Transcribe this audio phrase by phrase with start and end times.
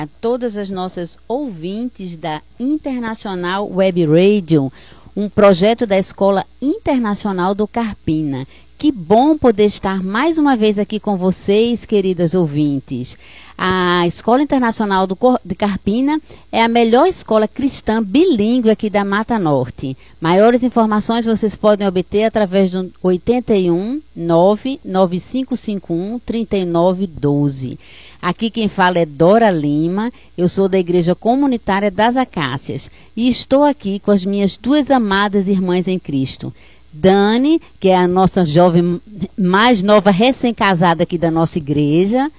[0.00, 4.72] a todas as nossas ouvintes da Internacional Web Radio,
[5.14, 8.46] um projeto da Escola Internacional do Carpina.
[8.78, 13.18] Que bom poder estar mais uma vez aqui com vocês, queridos ouvintes.
[13.58, 16.18] A Escola Internacional do de Carpina
[16.50, 19.94] é a melhor escola cristã bilíngue aqui da Mata Norte.
[20.18, 27.78] Maiores informações vocês podem obter através do 81 99551 3912.
[28.20, 33.64] Aqui quem fala é Dora Lima, eu sou da Igreja Comunitária das Acácias e estou
[33.64, 36.52] aqui com as minhas duas amadas irmãs em Cristo.
[36.92, 39.00] Dani, que é a nossa jovem
[39.38, 42.30] mais nova recém-casada aqui da nossa igreja.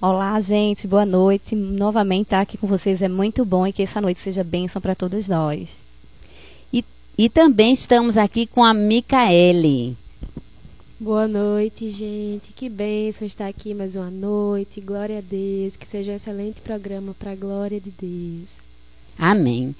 [0.00, 1.54] Olá, gente, boa noite.
[1.54, 4.96] Novamente estar aqui com vocês é muito bom e que essa noite seja bênção para
[4.96, 5.84] todos nós.
[6.72, 6.84] E,
[7.16, 9.96] e também estamos aqui com a Micaele.
[11.02, 12.52] Boa noite, gente.
[12.52, 14.80] Que bênção estar aqui mais uma noite.
[14.80, 15.74] Glória a Deus.
[15.74, 18.58] Que seja um excelente programa para a glória de Deus.
[19.18, 19.74] Amém.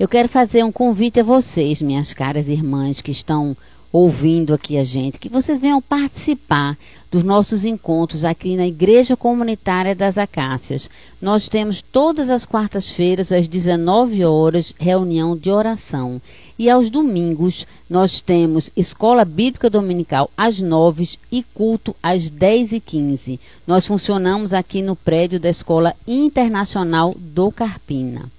[0.00, 3.54] Eu quero fazer um convite a vocês, minhas caras irmãs que estão
[3.92, 6.78] ouvindo aqui a gente, que vocês venham participar
[7.10, 10.88] dos nossos encontros aqui na Igreja Comunitária das Acácias.
[11.20, 16.22] Nós temos todas as quartas-feiras, às 19 horas, reunião de oração.
[16.58, 22.80] E aos domingos, nós temos Escola Bíblica Dominical às 9 e culto às 10 e
[22.80, 28.30] 15 Nós funcionamos aqui no prédio da Escola Internacional do Carpina.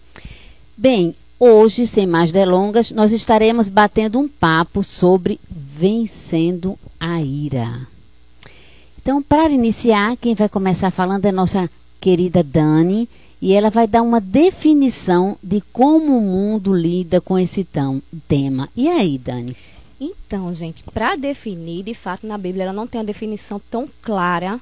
[0.75, 1.15] Bem,
[1.45, 7.85] Hoje, sem mais delongas, nós estaremos batendo um papo sobre vencendo a ira.
[8.97, 13.09] Então, para iniciar, quem vai começar falando é nossa querida Dani,
[13.41, 18.69] e ela vai dar uma definição de como o mundo lida com esse tão, tema.
[18.73, 19.53] E aí, Dani?
[19.99, 24.61] Então, gente, para definir, de fato, na Bíblia ela não tem uma definição tão clara,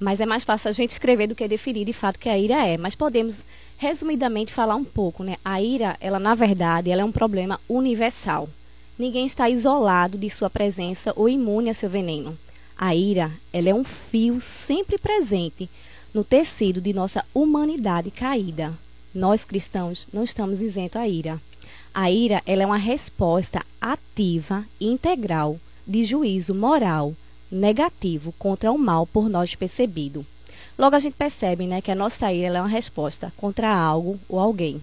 [0.00, 2.66] mas é mais fácil a gente escrever do que definir de fato que a ira
[2.66, 2.76] é.
[2.76, 3.44] Mas podemos
[3.76, 5.36] resumidamente falar um pouco, né?
[5.44, 8.48] A ira, ela na verdade, ela é um problema universal.
[8.98, 12.36] Ninguém está isolado de sua presença ou imune a seu veneno.
[12.76, 15.68] A ira, ela é um fio sempre presente
[16.14, 18.72] no tecido de nossa humanidade caída.
[19.14, 21.40] Nós cristãos não estamos isentos à ira.
[21.92, 27.14] A ira, ela é uma resposta ativa e integral de juízo moral
[27.50, 30.26] negativo contra o mal por nós percebido.
[30.78, 34.38] Logo a gente percebe né, que a nossa ira é uma resposta contra algo ou
[34.38, 34.82] alguém.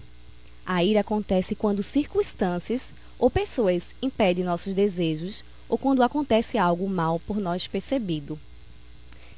[0.66, 7.20] A ira acontece quando circunstâncias ou pessoas impedem nossos desejos ou quando acontece algo mal
[7.20, 8.38] por nós percebido.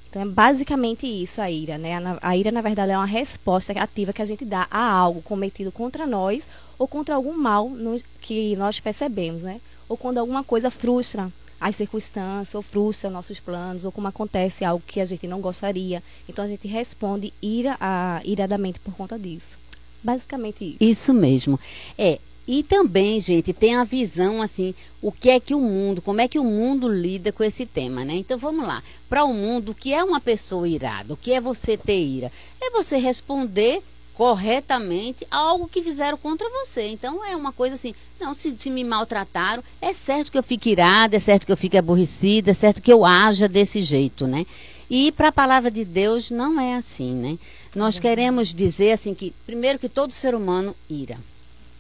[0.08, 1.94] Então é basicamente isso a ira, né?
[1.96, 5.20] A, a ira na verdade é uma resposta ativa que a gente dá a algo
[5.20, 9.60] cometido contra nós ou contra algum mal no, que nós percebemos, né?
[9.88, 11.30] Ou quando alguma coisa frustra
[11.60, 16.02] as circunstâncias, ou frustra nossos planos, ou como acontece algo que a gente não gostaria.
[16.28, 19.58] Então a gente responde ira a, iradamente por conta disso.
[20.02, 20.76] Basicamente isso.
[20.80, 21.58] Isso mesmo.
[21.98, 24.72] É, e também, gente, tem a visão assim,
[25.02, 28.04] o que é que o mundo, como é que o mundo lida com esse tema,
[28.04, 28.14] né?
[28.14, 28.82] Então vamos lá.
[29.08, 31.14] Para o mundo, o que é uma pessoa irada?
[31.14, 32.30] O que é você ter ira?
[32.60, 33.82] É você responder
[34.16, 36.88] corretamente algo que fizeram contra você.
[36.88, 40.70] Então é uma coisa assim, não, se, se, me maltrataram, é certo que eu fique
[40.70, 44.46] irada, é certo que eu fique aborrecida, é certo que eu haja desse jeito, né?
[44.88, 47.38] E para a palavra de Deus não é assim, né?
[47.74, 51.18] Nós queremos dizer assim que, primeiro que todo ser humano ira.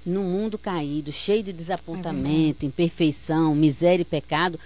[0.04, 4.60] No mundo caído, cheio de desapontamento, é imperfeição, miséria e pecado,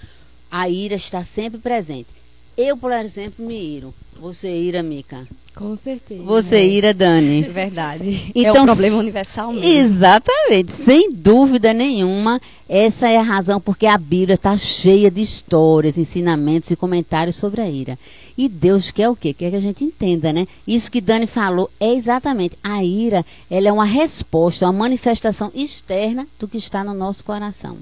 [0.50, 2.19] a ira está sempre presente.
[2.60, 3.94] Eu, por exemplo, me iro.
[4.20, 5.26] Você ira, Mica?
[5.56, 6.22] Com certeza.
[6.24, 6.66] Você é.
[6.66, 7.40] ira, Dani.
[7.48, 8.30] Verdade.
[8.34, 9.66] Então, é um problema universal mesmo.
[9.66, 10.70] Exatamente.
[10.70, 12.38] Sem dúvida nenhuma,
[12.68, 17.62] essa é a razão porque a Bíblia está cheia de histórias, ensinamentos e comentários sobre
[17.62, 17.98] a ira.
[18.40, 19.34] E Deus quer o quê?
[19.34, 20.46] Quer que a gente entenda, né?
[20.66, 22.56] Isso que Dani falou é exatamente.
[22.62, 27.76] A ira, ela é uma resposta, uma manifestação externa do que está no nosso coração.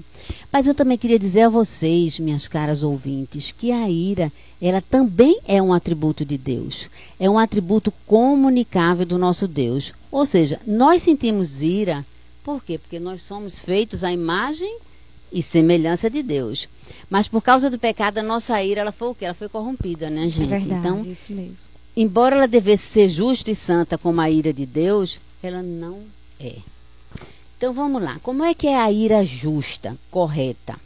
[0.51, 4.29] Mas eu também queria dizer a vocês, minhas caras ouvintes, que a ira,
[4.61, 6.89] ela também é um atributo de Deus.
[7.17, 9.93] É um atributo comunicável do nosso Deus.
[10.11, 12.05] Ou seja, nós sentimos ira,
[12.43, 12.77] por quê?
[12.77, 14.77] Porque nós somos feitos à imagem
[15.31, 16.69] e semelhança de Deus.
[17.09, 19.25] Mas por causa do pecado, a nossa ira, ela foi o quê?
[19.25, 20.53] Ela foi corrompida, né, gente?
[20.53, 21.57] É verdade, então, isso mesmo.
[21.95, 26.03] embora ela devesse ser justa e santa como a ira de Deus, ela não
[26.39, 26.55] é.
[27.57, 28.17] Então vamos lá.
[28.23, 30.79] Como é que é a ira justa, correta?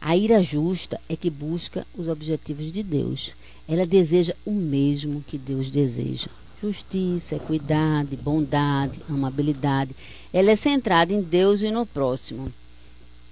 [0.00, 3.34] A ira justa é que busca os objetivos de Deus.
[3.66, 6.28] Ela deseja o mesmo que Deus deseja.
[6.60, 9.94] Justiça, equidade, bondade, amabilidade.
[10.32, 12.52] Ela é centrada em Deus e no próximo.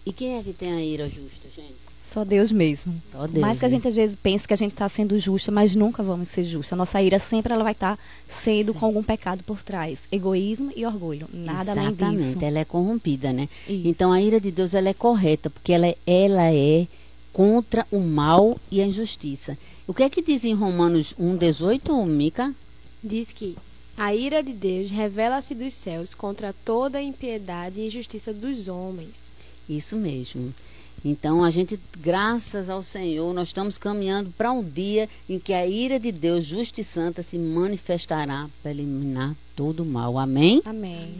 [0.06, 1.74] E quem é que tem a ira justa, gente?
[2.02, 2.94] Só Deus mesmo.
[3.10, 3.40] Só Deus.
[3.40, 6.04] Mais que a gente às vezes pensa que a gente está sendo justa, mas nunca
[6.04, 6.76] vamos ser justa.
[6.76, 8.78] A nossa ira sempre ela vai estar sendo Sim.
[8.78, 10.04] com algum pecado por trás.
[10.12, 11.26] Egoísmo e orgulho.
[11.34, 12.38] Nada além Exatamente, disso.
[12.44, 13.48] ela é corrompida, né?
[13.68, 13.88] Isso.
[13.88, 16.86] Então a ira de Deus ela é correta, porque ela, é- ela é
[17.32, 19.58] contra o mal e a injustiça.
[19.84, 22.54] O que é que diz em Romanos 1,18, Mica?
[23.02, 23.56] Diz que
[23.96, 29.32] a ira de Deus revela-se dos céus contra toda a impiedade e injustiça dos homens.
[29.68, 30.54] Isso mesmo.
[31.04, 35.66] Então a gente, graças ao Senhor, nós estamos caminhando para um dia em que a
[35.66, 40.18] ira de Deus, justa e santa, se manifestará para eliminar todo o mal.
[40.18, 40.60] Amém?
[40.64, 41.14] Amém.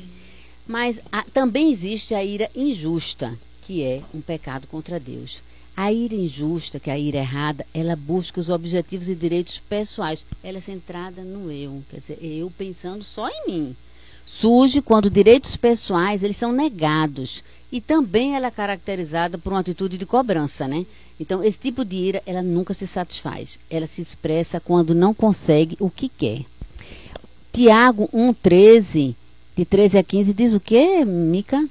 [0.66, 5.42] Mas a- também existe a ira injusta, que é um pecado contra Deus.
[5.76, 10.24] A ira injusta, que é a ira errada, ela busca os objetivos e direitos pessoais.
[10.42, 13.76] Ela é centrada no eu, quer dizer, eu pensando só em mim.
[14.24, 19.98] Surge quando direitos pessoais eles são negados e também ela é caracterizada por uma atitude
[19.98, 20.86] de cobrança, né?
[21.20, 23.60] Então esse tipo de ira ela nunca se satisfaz.
[23.70, 26.40] Ela se expressa quando não consegue o que quer.
[27.52, 29.14] Tiago 1:13
[29.54, 31.68] de 13 a 15 diz o quê, Mica?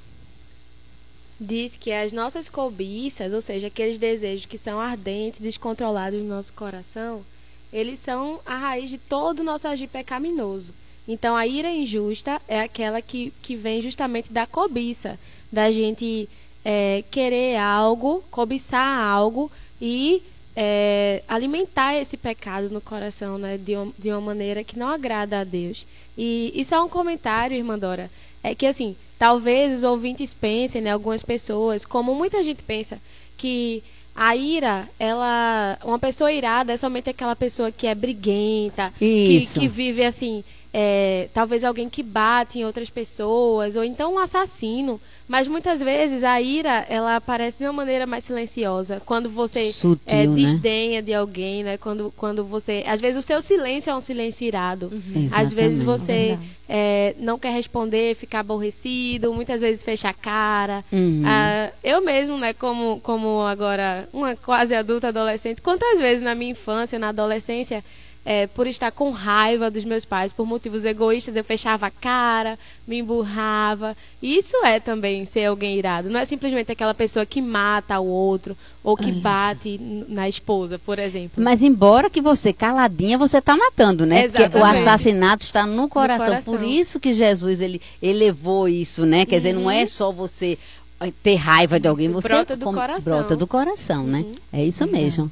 [1.40, 6.54] Diz que as nossas cobiças, ou seja, aqueles desejos que são ardentes, descontrolados no nosso
[6.54, 7.26] coração,
[7.74, 10.74] eles são a raiz de todo o nosso agir pecaminoso.
[11.08, 15.20] Então, a ira injusta é aquela que, que vem justamente da cobiça,
[15.52, 16.28] da gente
[16.64, 20.24] é, querer algo, cobiçar algo e
[20.56, 25.44] é, alimentar esse pecado no coração né, de, de uma maneira que não agrada a
[25.44, 25.86] Deus.
[26.18, 28.10] E isso é um comentário, irmã Dora,
[28.42, 33.00] é que assim, talvez os ouvintes pensem, né, algumas pessoas, como muita gente pensa,
[33.38, 33.84] que
[34.16, 39.68] a ira, ela, uma pessoa irada é somente aquela pessoa que é briguenta, que, que
[39.68, 40.44] vive assim,
[40.78, 45.00] é, talvez alguém que bate em outras pessoas, ou então um assassino.
[45.26, 49.02] Mas muitas vezes a ira, ela aparece de uma maneira mais silenciosa.
[49.06, 50.36] Quando você Sutil, é, né?
[50.36, 51.78] desdenha de alguém, né?
[51.78, 52.84] Quando, quando você.
[52.86, 54.92] Às vezes o seu silêncio é um silêncio irado.
[55.32, 56.50] Às vezes você Verdade.
[56.68, 60.84] é, não quer responder, fica aborrecido, muitas vezes fecha a cara.
[60.92, 61.24] Uhum.
[61.26, 66.52] Ah, eu mesmo, né, como, como agora uma quase adulta adolescente, quantas vezes na minha
[66.52, 67.82] infância, na adolescência,
[68.26, 72.58] é, por estar com raiva dos meus pais por motivos egoístas, eu fechava a cara,
[72.88, 73.96] me emburrava.
[74.22, 76.10] E isso é também ser alguém irado.
[76.10, 79.22] Não é simplesmente aquela pessoa que mata o outro ou que Isso.
[79.22, 79.80] bate
[80.10, 81.44] na esposa, por exemplo.
[81.44, 84.24] Mas embora que você caladinha, você está matando, né?
[84.24, 84.80] Porque o Exatamente.
[84.80, 86.26] assassinato está no coração.
[86.28, 86.54] coração.
[86.56, 89.26] Por isso que Jesus ele elevou isso, né?
[89.26, 90.58] Quer dizer, não é só você
[91.00, 92.20] eh, ter raiva de alguém, Uhum.
[92.20, 93.14] Isso, você brota do coração.
[93.14, 93.20] Uhum.
[93.20, 94.26] brota do coração, né?
[94.52, 95.30] É isso mesmo.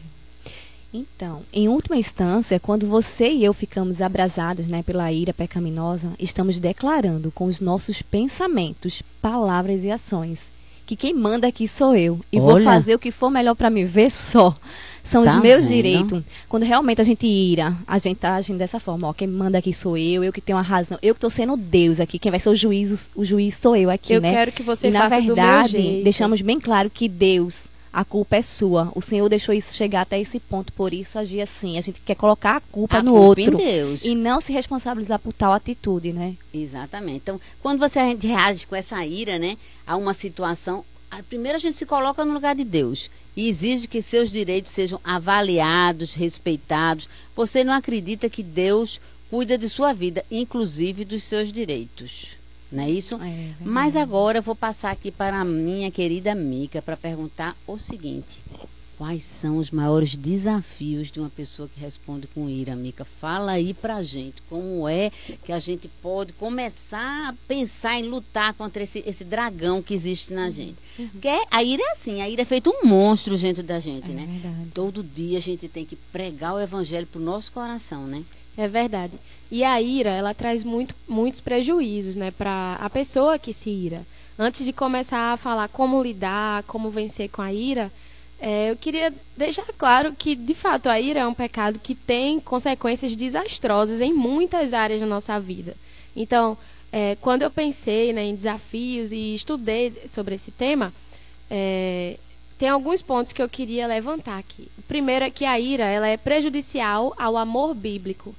[0.94, 6.60] Então, em última instância, quando você e eu ficamos abrasados né, pela ira pecaminosa, estamos
[6.60, 10.52] declarando com os nossos pensamentos, palavras e ações
[10.86, 12.64] que quem manda aqui sou eu e vou Olha.
[12.66, 14.56] fazer o que for melhor para me ver só.
[15.02, 15.74] São Tá os meus vendo?
[15.74, 16.24] direitos.
[16.48, 19.08] Quando realmente a gente ira, a gente tá agindo dessa forma.
[19.08, 21.56] Ó, quem manda aqui sou eu, eu que tenho a razão, eu que estou sendo
[21.58, 22.20] Deus aqui.
[22.20, 24.32] Quem vai ser o juiz, o juiz sou eu aqui, eu né?
[24.34, 26.04] quero que você e na faça do meu verdade, jeito.
[26.04, 28.92] deixamos bem claro que Deus, a culpa é sua.
[28.96, 31.78] O Senhor deixou isso chegar até esse ponto, por isso agir assim.
[31.78, 34.04] A gente quer colocar a culpa A no culpa outro Deus.
[34.04, 36.36] e não se responsabilizar por tal atitude, né?
[36.54, 37.18] Exatamente.
[37.18, 41.78] Então, quando você reage com essa ira, né, a uma situação, a- primeiro a gente
[41.78, 47.08] se coloca no lugar de Deus e exige que seus direitos sejam avaliados, respeitados.
[47.36, 52.38] Você não acredita que Deus cuida de sua vida, inclusive dos seus direitos.
[52.74, 53.16] Não é isso?
[53.22, 57.78] É, Mas agora eu vou passar aqui para a minha querida Mica para perguntar o
[57.78, 58.42] seguinte:
[58.98, 63.06] quais são os maiores desafios de uma pessoa que responde com ira, Mica?
[63.06, 65.12] Fala aí pra gente como é
[65.46, 70.34] que a gente pode começar a pensar em lutar contra esse, esse dragão que existe
[70.34, 70.78] na gente.
[71.12, 74.14] Porque a ira é assim, a ira é feito um monstro dentro da gente, É
[74.16, 74.26] né?
[74.28, 74.70] verdade.
[74.74, 78.24] Todo dia a gente tem que pregar o evangelho pro nosso coração, né?
[78.56, 79.14] É verdade.
[79.54, 84.04] E a ira, ela traz muito, muitos prejuízos, né, para a pessoa que se ira.
[84.38, 87.92] Antes de começar a falar como lidar, como vencer com a ira,
[88.40, 92.40] é, eu queria deixar claro que, de fato, a ira é um pecado que tem
[92.40, 95.78] consequências desastrosas em muitas áreas da nossa vida.
[96.16, 96.58] Então,
[96.92, 100.92] é, quando eu pensei né, em desafios e estudei sobre esse tema,
[101.48, 102.18] é,
[102.58, 104.68] tem alguns pontos que eu queria levantar aqui.
[104.80, 108.34] O primeiro é que a ira ela é prejudicial ao amor bíblico.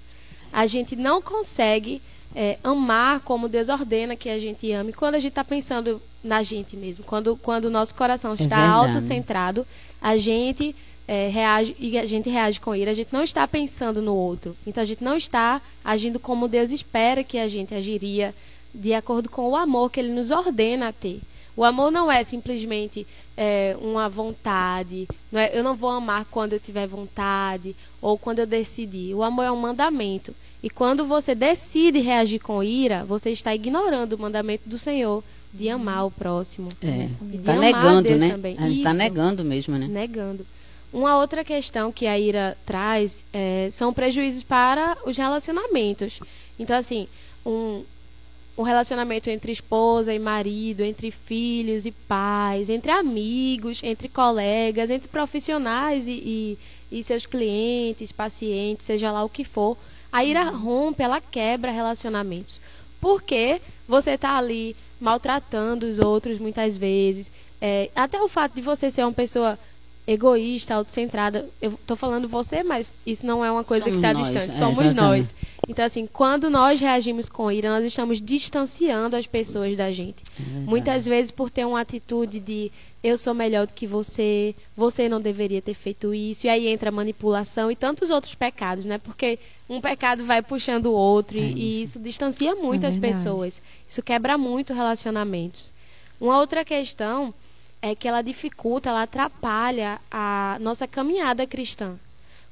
[0.55, 2.01] A gente não consegue
[2.33, 6.45] é, amar como Deus ordena que a gente ame quando a gente está pensando na
[6.45, 7.05] gente mesmo.
[7.05, 8.73] Quando, quando o nosso coração está verdade.
[8.73, 9.67] autocentrado,
[10.01, 10.75] a gente
[11.09, 12.93] é, reage e a gente reage com ira.
[12.93, 14.57] A gente não está pensando no outro.
[14.65, 18.33] Então a gente não está agindo como Deus espera que a gente agiria
[18.73, 21.21] de acordo com o amor que Ele nos ordena a ter.
[21.57, 25.09] O amor não é simplesmente é, uma vontade.
[25.31, 29.15] Não é, eu não vou amar quando eu tiver vontade ou quando eu decidir.
[29.15, 30.35] O amor é um mandamento.
[30.63, 35.23] E quando você decide reagir com ira, você está ignorando o mandamento do Senhor
[35.53, 36.69] de amar o próximo.
[36.83, 37.05] É.
[37.05, 38.31] Está negando, né?
[38.31, 38.57] Também.
[38.59, 39.87] A gente está negando mesmo, né?
[39.87, 40.47] Negando.
[40.93, 46.21] Uma outra questão que a ira traz é, são prejuízos para os relacionamentos.
[46.59, 47.09] Então, assim,
[47.45, 47.83] um,
[48.57, 55.09] um relacionamento entre esposa e marido, entre filhos e pais, entre amigos, entre colegas, entre
[55.09, 56.59] profissionais e, e,
[56.99, 59.77] e seus clientes, pacientes, seja lá o que for.
[60.13, 62.61] A ira rompe, ela quebra relacionamentos.
[63.01, 67.33] Porque você está ali maltratando os outros muitas vezes.
[67.61, 69.59] É, até o fato de você ser uma pessoa
[70.07, 71.49] egoísta, autocentrada.
[71.61, 74.51] Eu estou falando você, mas isso não é uma coisa Somos que está distante.
[74.51, 74.97] É, Somos exatamente.
[74.97, 75.35] nós.
[75.69, 80.23] Então, assim, quando nós reagimos com ira, nós estamos distanciando as pessoas da gente.
[80.39, 82.71] É Muitas vezes por ter uma atitude de
[83.03, 86.47] eu sou melhor do que você, você não deveria ter feito isso.
[86.47, 88.99] E aí entra a manipulação e tantos outros pecados, né?
[88.99, 91.59] Porque um pecado vai puxando o outro é e, isso.
[91.59, 92.01] e, isso.
[92.01, 93.63] distancia muito é as pessoas.
[93.87, 95.73] Isso quebra muito relacionamentos.
[96.21, 97.35] Uma outra questão
[97.85, 101.97] é que ela dificulta, ela atrapalha a nossa caminhada cristã.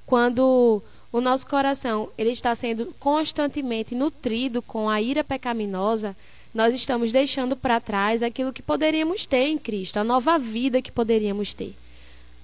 [0.05, 6.15] Quando o nosso coração ele está sendo constantemente nutrido com a ira pecaminosa,
[6.55, 10.93] nós estamos deixando para trás aquilo que poderíamos ter em Cristo, a nova vida que
[10.93, 11.75] poderíamos ter.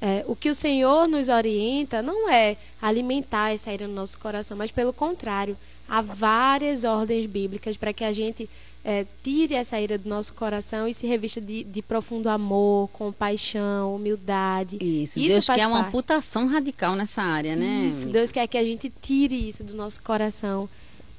[0.00, 4.56] É, o que o Senhor nos orienta não é alimentar essa ira no nosso coração,
[4.56, 8.48] mas pelo contrário, há várias ordens bíblicas para que a gente
[8.84, 13.94] é, tire essa ira do nosso coração e se revista de, de profundo amor, compaixão,
[13.94, 14.76] humildade.
[14.80, 15.66] Isso, isso Deus quer parte.
[15.66, 17.86] uma amputação radical nessa área, né?
[17.86, 20.68] Isso, Deus quer que a gente tire isso do nosso coração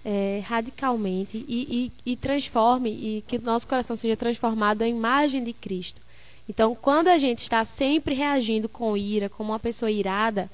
[0.03, 5.43] é, radicalmente e, e, e transforme, e que o nosso coração seja transformado à imagem
[5.43, 6.01] de Cristo.
[6.47, 10.49] Então, quando a gente está sempre reagindo com ira, como uma pessoa irada,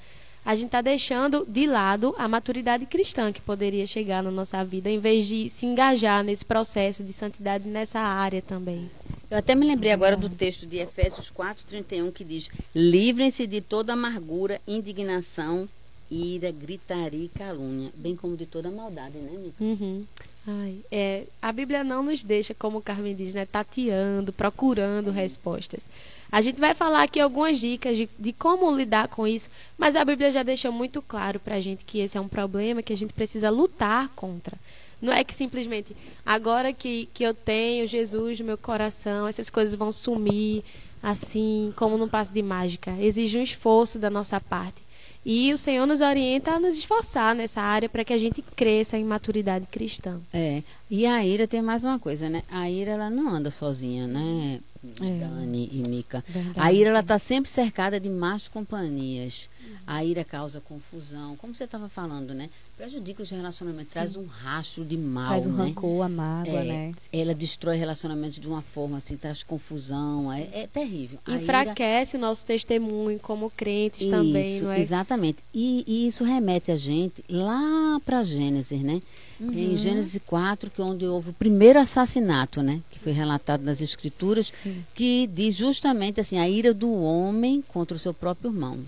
[0.46, 4.88] a gente está deixando de lado a maturidade cristã que poderia chegar na nossa vida,
[4.88, 8.88] em vez de se engajar nesse processo de santidade nessa área também.
[9.28, 13.94] Eu até me lembrei agora do texto de Efésios 4:31 que diz: "Livrem-se de toda
[13.94, 15.68] amargura, indignação,
[16.08, 19.64] ira, gritaria e calúnia, bem como de toda maldade, né, Mica?
[19.64, 20.04] Uhum.
[20.46, 25.88] Ai, é, a Bíblia não nos deixa, como o Carmen diz, né, tateando, procurando respostas.
[26.30, 30.04] A gente vai falar aqui algumas dicas de, de como lidar com isso, mas a
[30.04, 32.96] Bíblia já deixou muito claro para a gente que esse é um problema que a
[32.96, 34.56] gente precisa lutar contra.
[35.00, 39.74] Não é que simplesmente agora que, que eu tenho Jesus no meu coração, essas coisas
[39.74, 40.64] vão sumir
[41.02, 42.90] assim, como num passo de mágica.
[42.98, 44.84] Exige um esforço da nossa parte.
[45.24, 48.96] E o Senhor nos orienta a nos esforçar nessa área para que a gente cresça
[48.96, 50.20] em maturidade cristã.
[50.32, 50.62] É.
[50.88, 52.44] E a ira tem mais uma coisa, né?
[52.48, 54.60] A ira ela não anda sozinha, né?
[55.00, 55.18] É.
[55.18, 56.24] Dani e Mica.
[56.28, 56.60] Verdade.
[56.60, 59.48] A ira ela está sempre cercada de más companhias.
[59.86, 62.48] A ira causa confusão, como você estava falando, né?
[62.76, 63.92] Prejudica os relacionamentos, Sim.
[63.92, 65.64] traz um rastro de mal, Traz um né?
[65.64, 66.94] rancor, a mágoa, é, né?
[67.12, 71.18] Ela destrói relacionamentos de uma forma assim, traz confusão, é, é terrível.
[71.24, 72.24] A Enfraquece ira...
[72.24, 74.80] o nosso testemunho como crentes isso, também, não é?
[74.80, 75.38] Exatamente.
[75.54, 79.00] E, e isso remete a gente lá para Gênesis, né?
[79.38, 79.50] Uhum.
[79.52, 82.80] Em Gênesis 4, que é onde houve o primeiro assassinato, né?
[82.90, 84.82] Que foi relatado nas escrituras, Sim.
[84.94, 88.78] que diz justamente assim, a ira do homem contra o seu próprio irmão.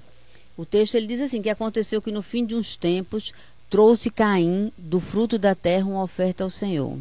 [0.56, 3.32] O texto ele diz assim que aconteceu que no fim de uns tempos
[3.70, 6.98] trouxe Caim do fruto da terra uma oferta ao Senhor.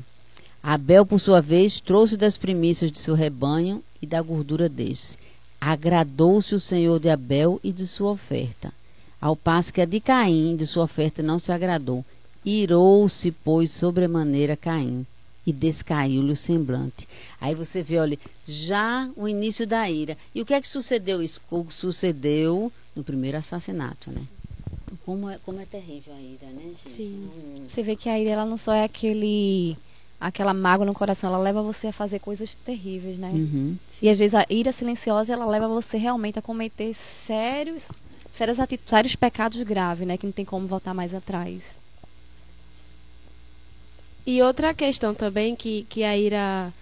[0.61, 5.17] Abel, por sua vez, trouxe das primícias de seu rebanho e da gordura deste.
[5.61, 8.73] Agradou-se o Senhor de Abel e de sua oferta,
[9.19, 12.05] ao passo que a de Caim de sua oferta não se agradou.
[12.49, 15.05] Irou-se, pois, sobremaneira Caim
[15.45, 17.05] e descaiu-lhe o semblante.
[17.41, 20.17] Aí você vê, olha, já o início da ira.
[20.33, 21.21] E o que é que sucedeu?
[21.21, 24.21] Isso sucedeu no primeiro assassinato, né?
[25.05, 26.89] Como é, como é terrível a ira, né, gente?
[26.89, 27.29] Sim.
[27.35, 27.65] Hum.
[27.67, 29.77] Você vê que a ira ela não só é aquele
[30.17, 33.29] aquela mágoa no coração, ela leva você a fazer coisas terríveis, né?
[33.29, 33.75] Uhum.
[34.01, 37.83] E às vezes a ira silenciosa ela leva você realmente a cometer sérios
[38.31, 40.17] sérios, sérios pecados graves, né?
[40.17, 41.77] Que não tem como voltar mais atrás.
[44.27, 46.73] E outra questão também que, que a ira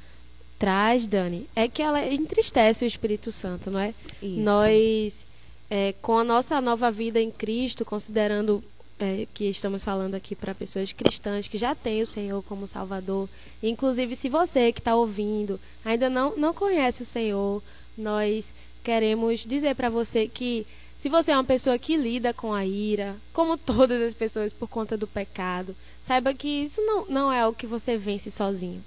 [0.57, 3.93] traz, Dani, é que ela entristece o Espírito Santo, não é?
[4.21, 4.41] Isso.
[4.41, 5.27] Nós
[5.69, 8.63] é, com a nossa nova vida em Cristo, considerando
[8.99, 13.29] é, que estamos falando aqui para pessoas cristãs que já têm o Senhor como Salvador,
[13.61, 17.61] inclusive se você que está ouvindo ainda não, não conhece o Senhor,
[17.97, 20.65] nós queremos dizer para você que
[20.97, 24.67] se você é uma pessoa que lida com a ira, como todas as pessoas por
[24.67, 28.83] conta do pecado, saiba que isso não, não é o que você vence sozinho.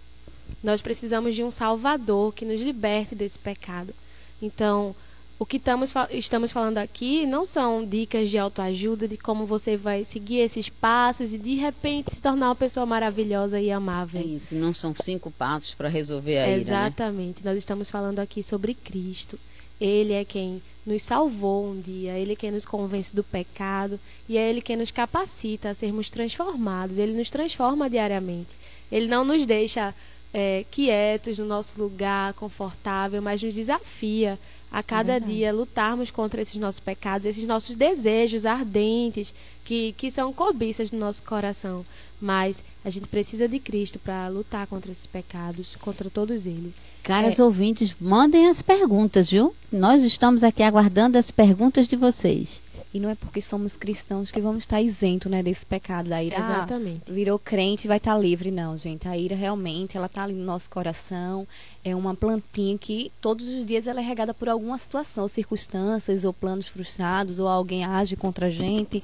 [0.63, 3.95] Nós precisamos de um Salvador que nos liberte desse pecado.
[4.41, 4.95] Então,
[5.39, 10.03] o que estamos, estamos falando aqui não são dicas de autoajuda de como você vai
[10.03, 14.21] seguir esses passos e de repente se tornar uma pessoa maravilhosa e amável.
[14.21, 16.57] É isso, não são cinco passos para resolver a ira, né?
[16.57, 17.45] Exatamente.
[17.45, 17.53] Né?
[17.53, 19.39] Nós estamos falando aqui sobre Cristo.
[19.81, 24.49] Ele é quem nos salvou um dia, ele quem nos convence do pecado e é
[24.49, 26.99] ele quem nos capacita a sermos transformados.
[26.99, 28.57] Ele nos transforma diariamente.
[28.91, 29.95] Ele não nos deixa
[30.33, 34.39] é, quietos no nosso lugar, confortável, mas nos desafia
[34.71, 40.11] a cada é dia lutarmos contra esses nossos pecados, esses nossos desejos ardentes que, que
[40.11, 41.85] são cobiças do nosso coração.
[42.21, 46.87] Mas a gente precisa de Cristo para lutar contra esses pecados, contra todos eles.
[47.03, 47.45] Caras é.
[47.45, 49.55] ouvintes, mandem as perguntas, viu?
[49.71, 52.61] Nós estamos aqui aguardando as perguntas de vocês.
[52.93, 56.39] E não é porque somos cristãos que vamos estar isento, né, desse pecado da ira.
[56.39, 57.03] Exatamente.
[57.09, 59.07] Ah, virou crente e vai estar livre, não, gente.
[59.07, 61.47] A ira realmente, ela está ali no nosso coração.
[61.89, 66.33] É uma plantinha que todos os dias ela é regada por alguma situação, circunstâncias ou
[66.33, 69.03] planos frustrados ou alguém age contra a gente.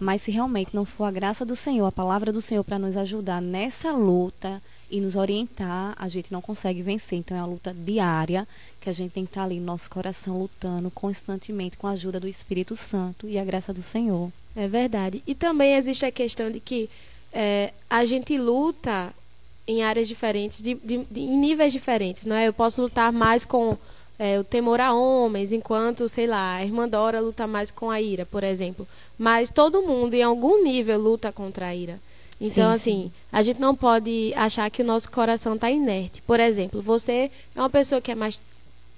[0.00, 2.96] Mas se realmente não for a graça do Senhor, a palavra do Senhor para nos
[2.96, 4.60] ajudar nessa luta,
[4.92, 7.18] e nos orientar, a gente não consegue vencer.
[7.18, 8.46] Então é uma luta diária
[8.78, 12.20] que a gente tem que estar ali no nosso coração lutando constantemente com a ajuda
[12.20, 14.30] do Espírito Santo e a graça do Senhor.
[14.54, 15.22] É verdade.
[15.26, 16.90] E também existe a questão de que
[17.32, 19.14] é, a gente luta
[19.72, 22.48] em áreas diferentes, de, de, de, em níveis diferentes, não é?
[22.48, 23.76] Eu posso lutar mais com
[24.18, 28.00] é, o temor a homens, enquanto, sei lá, a irmã Dora luta mais com a
[28.00, 28.86] ira, por exemplo.
[29.18, 31.98] Mas todo mundo, em algum nível, luta contra a ira.
[32.40, 33.12] Então, sim, assim, sim.
[33.32, 36.20] a gente não pode achar que o nosso coração está inerte.
[36.22, 38.40] Por exemplo, você é uma pessoa que é mais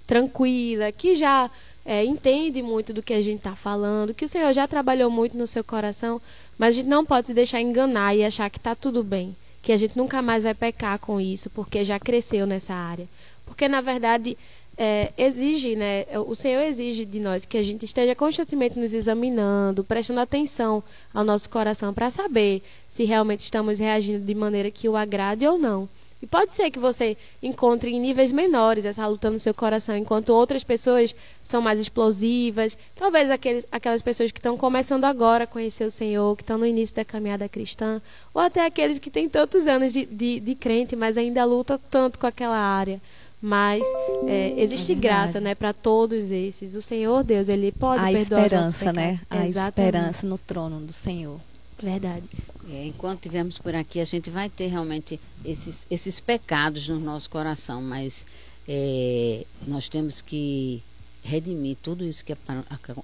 [0.07, 1.51] tranquila, que já
[1.85, 5.37] é, entende muito do que a gente está falando, que o Senhor já trabalhou muito
[5.37, 6.21] no seu coração,
[6.57, 9.73] mas a gente não pode se deixar enganar e achar que está tudo bem, que
[9.73, 13.09] a gente nunca mais vai pecar com isso, porque já cresceu nessa área.
[13.47, 14.37] Porque, na verdade,
[14.77, 16.05] é, exige, né?
[16.27, 20.85] O Senhor exige de nós que a gente esteja constantemente nos examinando, prestando atenção
[21.15, 25.59] ao nosso coração para saber se realmente estamos reagindo de maneira que o agrade ou
[25.59, 25.89] não.
[26.25, 30.31] E pode ser que você encontre em níveis menores essa luta no seu coração, enquanto
[30.31, 32.79] outras pessoas são mais explosivas.
[32.97, 36.65] Talvez aqueles, aquelas pessoas que estão começando agora a conhecer o Senhor, que estão no
[36.65, 38.01] início da caminhada cristã,
[38.33, 42.19] ou até aqueles que têm tantos anos de, de, de crente, mas ainda luta tanto
[42.19, 42.99] com aquela área
[43.47, 43.83] mas
[44.27, 46.75] é, existe é graça, né, para todos esses.
[46.75, 49.21] O Senhor Deus, ele pode a perdoar esperança, né?
[49.29, 51.39] A esperança no trono do Senhor.
[51.83, 52.25] Verdade.
[52.71, 57.29] É, enquanto estivermos por aqui, a gente vai ter realmente esses, esses pecados no nosso
[57.29, 58.27] coração, mas
[58.67, 60.83] é, nós temos que
[61.23, 62.37] redimir tudo isso que,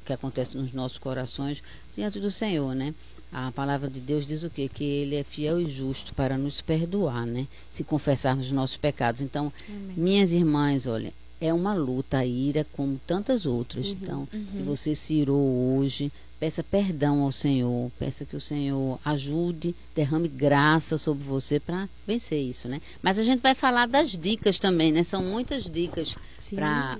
[0.04, 1.62] que acontece nos nossos corações
[1.94, 2.94] diante do Senhor, né?
[3.32, 4.68] A palavra de Deus diz o quê?
[4.68, 7.46] Que Ele é fiel e justo para nos perdoar, né?
[7.68, 9.20] Se confessarmos os nossos pecados.
[9.20, 9.94] Então, Amém.
[9.96, 13.86] minhas irmãs, olha, é uma luta a ira como tantas outras.
[13.86, 14.46] Uhum, então, uhum.
[14.50, 20.26] se você se irou hoje, peça perdão ao Senhor, peça que o Senhor ajude, derrame
[20.26, 22.80] graça sobre você para vencer isso, né?
[23.02, 25.02] Mas a gente vai falar das dicas também, né?
[25.02, 26.16] São muitas dicas
[26.54, 26.98] para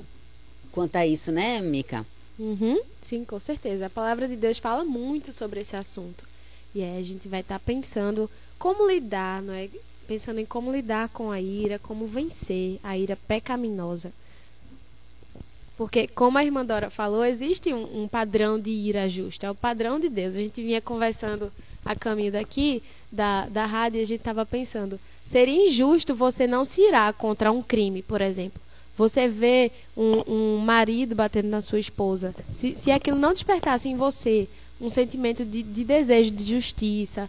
[0.71, 2.05] quanto a isso, né, Mica?
[2.39, 3.87] Uhum, sim, com certeza.
[3.87, 6.25] A palavra de Deus fala muito sobre esse assunto.
[6.75, 9.71] E aí a gente vai estar tá pensando como lidar, não é?
[10.07, 14.13] Pensando em como lidar com a ira, como vencer a ira pecaminosa.
[15.81, 19.55] Porque, como a irmã Dora falou, existe um, um, padrão de ira justa, é o
[19.55, 20.35] padrão de Deus.
[20.35, 21.51] A gente vinha conversando
[21.83, 26.67] a caminho daqui, da, da rádio, e a gente estava pensando: seria injusto você não
[26.67, 28.61] se irar contra um crime, por exemplo.
[28.95, 32.35] Você vê um, um marido batendo na sua esposa.
[32.51, 34.47] Se, se aquilo não despertasse em você
[34.79, 37.27] um sentimento de, de desejo de justiça,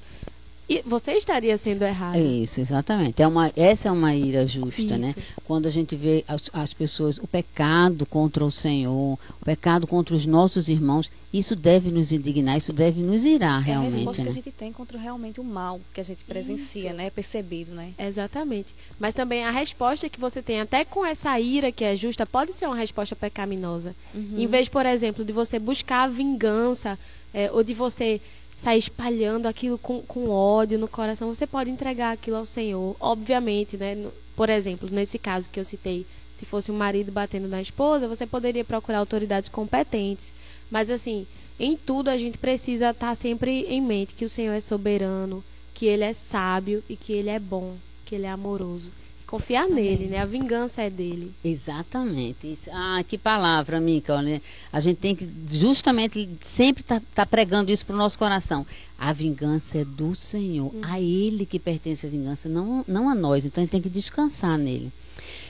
[0.72, 2.16] e você estaria sendo errado.
[2.18, 3.22] Isso, exatamente.
[3.22, 5.10] É uma, essa é uma ira justa, né?
[5.10, 5.20] Isso.
[5.20, 5.26] né?
[5.44, 10.16] Quando a gente vê as, as, pessoas, o pecado contra o Senhor, o pecado contra
[10.16, 13.90] os nossos irmãos, isso deve nos indignar, isso deve nos irar realmente.
[13.90, 14.26] É a resposta né?
[14.28, 16.96] que a gente tem contra realmente o mal que a gente presencia, isso.
[16.96, 17.08] né?
[17.08, 17.92] É percebido, né?
[18.00, 18.74] Exatamente.
[18.98, 22.54] Mas também a resposta que você tem, até com essa ira que é justa, pode
[22.54, 23.94] ser uma resposta pecaminosa.
[24.16, 24.36] Uhum.
[24.38, 26.98] Em vez, por exemplo, de você buscar a vingança,
[27.34, 28.22] é, ou de você
[28.62, 32.96] sair espalhando aquilo com, com ódio no coração, você pode entregar aquilo ao Senhor.
[33.00, 34.06] Obviamente, né?
[34.36, 38.28] Por exemplo, nesse caso que eu citei, se fosse um marido batendo na esposa, você
[38.28, 40.32] poderia procurar autoridades competentes.
[40.70, 41.26] Mas assim,
[41.60, 45.44] em tudo a gente precisa estar sempre em mente que o Senhor é soberano,
[45.74, 49.01] que ele é sábio e que ele é bom, que ele é amoroso
[49.32, 50.20] confiar nele, né?
[50.20, 51.34] A vingança é dele.
[51.42, 52.54] Exatamente.
[52.70, 54.22] Ah, que palavra, Mica.
[54.22, 54.42] Né?
[54.74, 58.68] A gente tem que justamente sempre estar tá, tá pregando isso para o nosso coração.
[59.00, 60.76] A vingança é do Senhor.
[60.76, 60.82] Hum.
[60.84, 63.46] A Ele que pertence a vingança, não, não a nós.
[63.46, 64.92] Então a gente tem que descansar nele.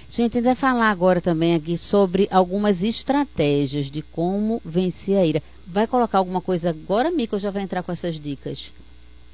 [0.08, 5.42] A gente vai falar agora também aqui sobre algumas estratégias de como vencer a ira.
[5.66, 8.74] Vai colocar alguma coisa agora, Mica, ou já vai entrar com essas dicas?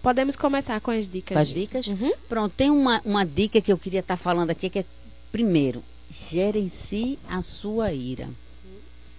[0.07, 1.35] Podemos começar com as dicas.
[1.35, 1.87] Com as dicas?
[1.87, 2.13] Uhum.
[2.29, 4.85] Pronto, tem uma, uma dica que eu queria estar tá falando aqui, que é,
[5.33, 5.83] primeiro,
[6.31, 8.29] gerencie a sua ira.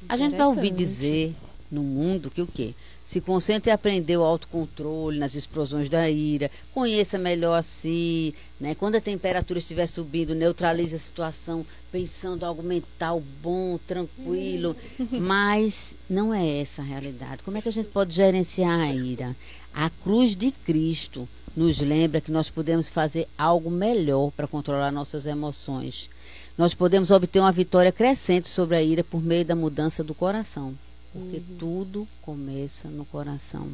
[0.08, 1.34] A gente vai ouvir dizer
[1.70, 2.74] no mundo que o quê?
[3.04, 8.74] Se concentre em aprender o autocontrole nas explosões da ira, conheça melhor a si, né?
[8.74, 14.74] Quando a temperatura estiver subindo, neutralize a situação, pensando algo mental bom, tranquilo.
[15.20, 17.42] Mas não é essa a realidade.
[17.42, 19.36] Como é que a gente pode gerenciar a ira?
[19.74, 25.26] A cruz de Cristo nos lembra que nós podemos fazer algo melhor para controlar nossas
[25.26, 26.08] emoções.
[26.56, 30.74] Nós podemos obter uma vitória crescente sobre a ira por meio da mudança do coração.
[31.12, 31.56] Porque uhum.
[31.58, 33.68] tudo começa no coração.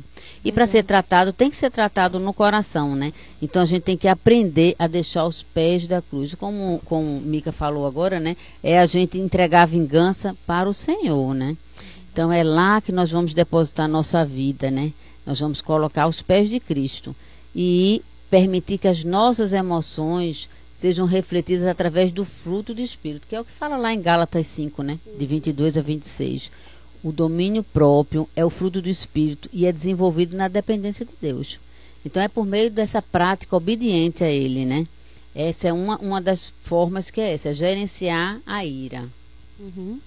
[0.44, 3.12] E para ser tratado, tem que ser tratado no coração, né?
[3.42, 6.34] Então a gente tem que aprender a deixar os pés da cruz.
[6.34, 8.36] Como, como Mica falou agora, né?
[8.62, 11.56] É a gente entregar a vingança para o Senhor, né?
[12.12, 14.92] Então é lá que nós vamos depositar a nossa vida, né?
[15.26, 17.14] Nós vamos colocar os pés de Cristo
[17.54, 23.40] e permitir que as nossas emoções sejam refletidas através do fruto do Espírito, que é
[23.40, 24.98] o que fala lá em Gálatas 5, né?
[25.18, 26.50] De 22 a 26.
[27.02, 31.60] O domínio próprio é o fruto do Espírito e é desenvolvido na dependência de Deus.
[32.04, 34.86] Então é por meio dessa prática obediente a Ele, né?
[35.34, 39.08] Essa é uma, uma das formas que é essa, é gerenciar a ira.
[39.58, 40.00] Uhum.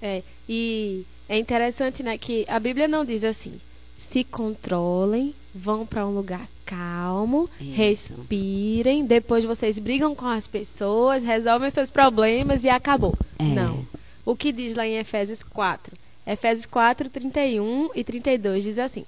[0.00, 3.60] É, e é interessante, né, que a Bíblia não diz assim,
[3.98, 7.70] se controlem, vão para um lugar calmo, Isso.
[7.72, 13.14] respirem, depois vocês brigam com as pessoas, resolvem seus problemas e acabou.
[13.38, 13.44] É.
[13.44, 13.86] Não.
[14.24, 15.96] O que diz lá em Efésios 4?
[16.26, 19.04] Efésios 4, 31 e 32 diz assim: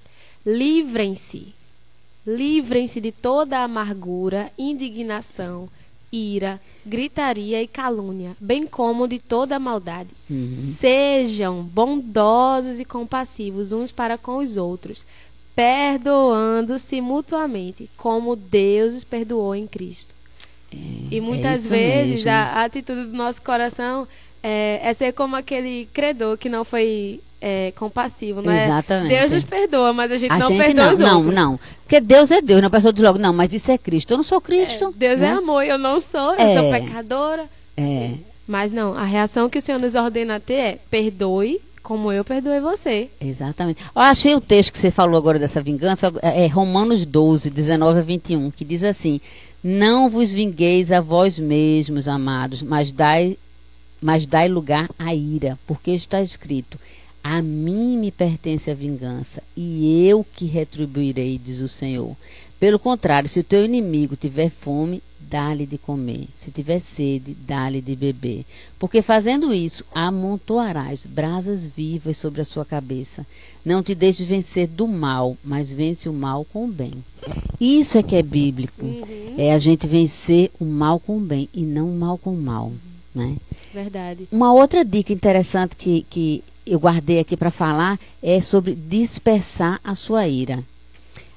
[0.47, 1.53] Livrem-se,
[2.25, 5.69] livrem-se de toda amargura, indignação,
[6.13, 10.11] ira, gritaria e calúnia, bem como de toda maldade.
[10.29, 10.53] Uhum.
[10.55, 15.05] Sejam bondosos e compassivos uns para com os outros,
[15.55, 20.15] perdoando-se mutuamente, como Deus os perdoou em Cristo.
[20.73, 20.77] É,
[21.11, 24.07] e é muitas é vezes a, a atitude do nosso coração
[24.43, 28.65] é, é ser como aquele credor que não foi é, compassivo, não é?
[28.65, 29.09] Exatamente.
[29.11, 31.35] Deus nos perdoa, mas a gente a não gente perdoa não, os outros.
[31.35, 31.61] Não, não.
[31.83, 34.13] Porque Deus é Deus, não a pessoa diz logo, não, mas isso é Cristo.
[34.13, 34.89] Eu não sou Cristo.
[34.89, 35.29] É, Deus é né?
[35.29, 36.81] é amor, eu não sou, eu sou é.
[36.81, 37.47] pecadora.
[37.77, 38.15] É.
[38.47, 42.25] Mas não, a reação que o Senhor nos ordena a ter é perdoe como eu
[42.25, 43.09] perdoei você.
[43.21, 43.83] Exatamente.
[43.95, 48.03] Eu achei o texto que você falou agora dessa vingança, é Romanos 12, 19 a
[48.03, 49.21] 21, que diz assim:
[49.63, 53.39] Não vos vingueis a vós mesmos, amados, mas dai
[54.01, 56.79] mas dai lugar à ira, porque está escrito:
[57.31, 62.17] A mim me pertence a vingança, e eu que retribuirei, diz o Senhor.
[62.59, 66.27] Pelo contrário, se o teu inimigo tiver fome, dá-lhe de comer.
[66.33, 68.47] Se tiver sede, dá-lhe de beber.
[68.79, 73.27] Porque fazendo isso, amontoarás brasas vivas sobre a sua cabeça.
[73.63, 76.95] Não te deixes vencer do mal, mas vence o mal com o bem.
[77.61, 78.87] Isso é que é bíblico.
[78.87, 79.35] Uhum.
[79.37, 82.41] É a gente vencer o mal com o bem e não o mal com o
[82.41, 82.73] mal.
[83.15, 83.37] Né?
[83.75, 84.27] Verdade.
[84.33, 89.95] Uma outra dica interessante que, que eu guardei aqui para falar é sobre dispersar a
[89.95, 90.63] sua ira.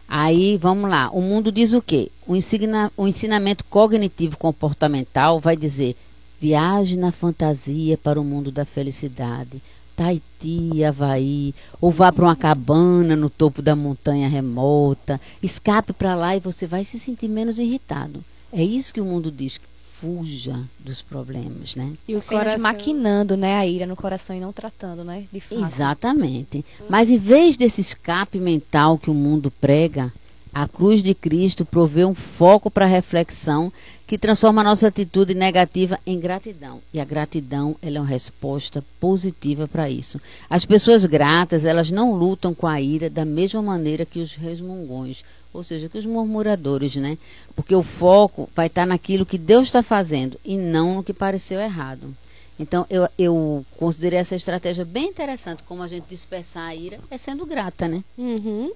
[0.08, 1.10] Aí, vamos lá.
[1.12, 2.12] O mundo diz o quê?
[2.28, 5.96] O, ensina, o ensinamento cognitivo comportamental vai dizer:
[6.40, 9.62] viaje na fantasia para o mundo da felicidade.
[9.96, 16.36] Tahiti, Havaí, ou vá para uma cabana no topo da montanha remota, escape para lá
[16.36, 18.24] e você vai se sentir menos irritado.
[18.52, 19.60] É isso que o mundo diz
[20.02, 21.94] fuja dos problemas, né?
[22.08, 25.62] E o coração maquinando, né, a ira no coração e não tratando, né, de fato.
[25.62, 26.66] Exatamente.
[26.90, 30.12] Mas em vez desse escape mental que o mundo prega,
[30.54, 33.72] a cruz de Cristo provê um foco para reflexão
[34.06, 36.82] que transforma a nossa atitude negativa em gratidão.
[36.94, 40.20] E a gratidão é uma resposta positiva para isso.
[40.50, 45.24] As pessoas gratas, elas não lutam com a ira da mesma maneira que os resmungões,
[45.54, 47.18] ou seja, que os murmuradores, né?
[47.56, 51.62] Porque o foco vai estar naquilo que Deus está fazendo e não no que pareceu
[51.62, 52.14] errado.
[52.60, 57.18] Então, eu, eu considerei essa estratégia bem interessante, como a gente dispersar a ira, é
[57.18, 58.04] sendo grata, né?
[58.18, 58.74] Uhum.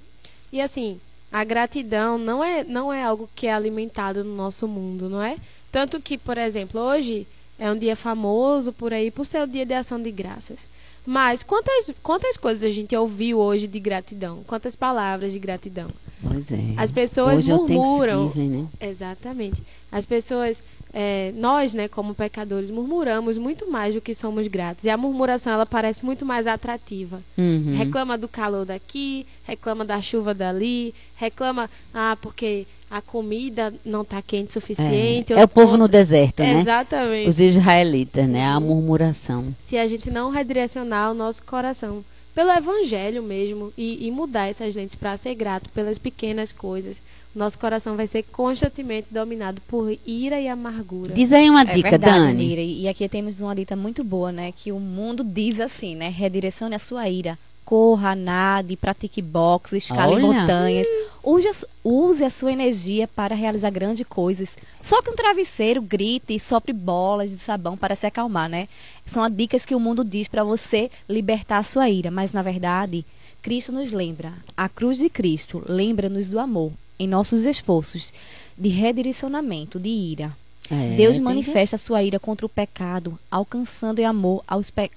[0.51, 0.99] E assim,
[1.35, 5.35] a gratidão não é, não é algo que é alimentado no nosso mundo, não é?
[5.69, 7.27] Tanto que, por exemplo, hoje
[7.59, 10.65] é um dia famoso por aí por ser o dia de ação de graças.
[11.05, 14.45] Mas quantas, quantas coisas a gente ouviu hoje de gratidão?
[14.47, 15.89] Quantas palavras de gratidão?
[16.23, 16.73] Pois é.
[16.77, 18.31] As pessoas Hoje é o murmuram.
[18.33, 18.67] Né?
[18.79, 19.61] Exatamente.
[19.95, 20.61] As pessoas,
[20.93, 24.83] é, nós, né, como pecadores, murmuramos muito mais do que somos gratos.
[24.83, 27.21] E a murmuração, ela parece muito mais atrativa.
[27.37, 27.77] Uhum.
[27.77, 34.21] Reclama do calor daqui, reclama da chuva dali, reclama, ah, porque a comida não está
[34.21, 35.31] quente o suficiente.
[35.31, 36.59] É, é o povo no deserto, né?
[36.59, 37.29] Exatamente.
[37.29, 38.45] Os israelitas, né?
[38.45, 39.55] A murmuração.
[39.61, 42.03] Se a gente não redirecionar o nosso coração
[42.33, 47.01] pelo evangelho mesmo e, e mudar essas lentes para ser grato pelas pequenas coisas,
[47.37, 51.13] nosso coração vai ser constantemente dominado por ira e amargura.
[51.13, 52.33] Diz aí uma É dica, verdade, Dani.
[52.47, 52.61] Mira.
[52.61, 54.51] E aqui temos uma dica muito boa, né?
[54.51, 56.09] Que o mundo diz assim, né?
[56.09, 57.37] Redirecione a sua ira.
[57.65, 60.21] Corra, nade, pratique boxe, escale Olha.
[60.27, 60.87] montanhas.
[61.23, 64.55] Use, a- use a sua energia para realizar grandes coisas.
[64.79, 68.67] Só que um travesseiro grite e sopre bolas de sabão para se acalmar, né?
[69.03, 72.11] São as dicas que o mundo diz para você libertar a sua ira.
[72.11, 73.03] Mas, na verdade,
[73.41, 74.31] Cristo nos lembra.
[74.55, 78.13] A cruz de Cristo lembra-nos do amor em nossos esforços
[78.57, 80.35] de redirecionamento, de ira.
[80.69, 84.89] É, Deus manifesta sua ira contra o pecado, alcançando em amor aos pe...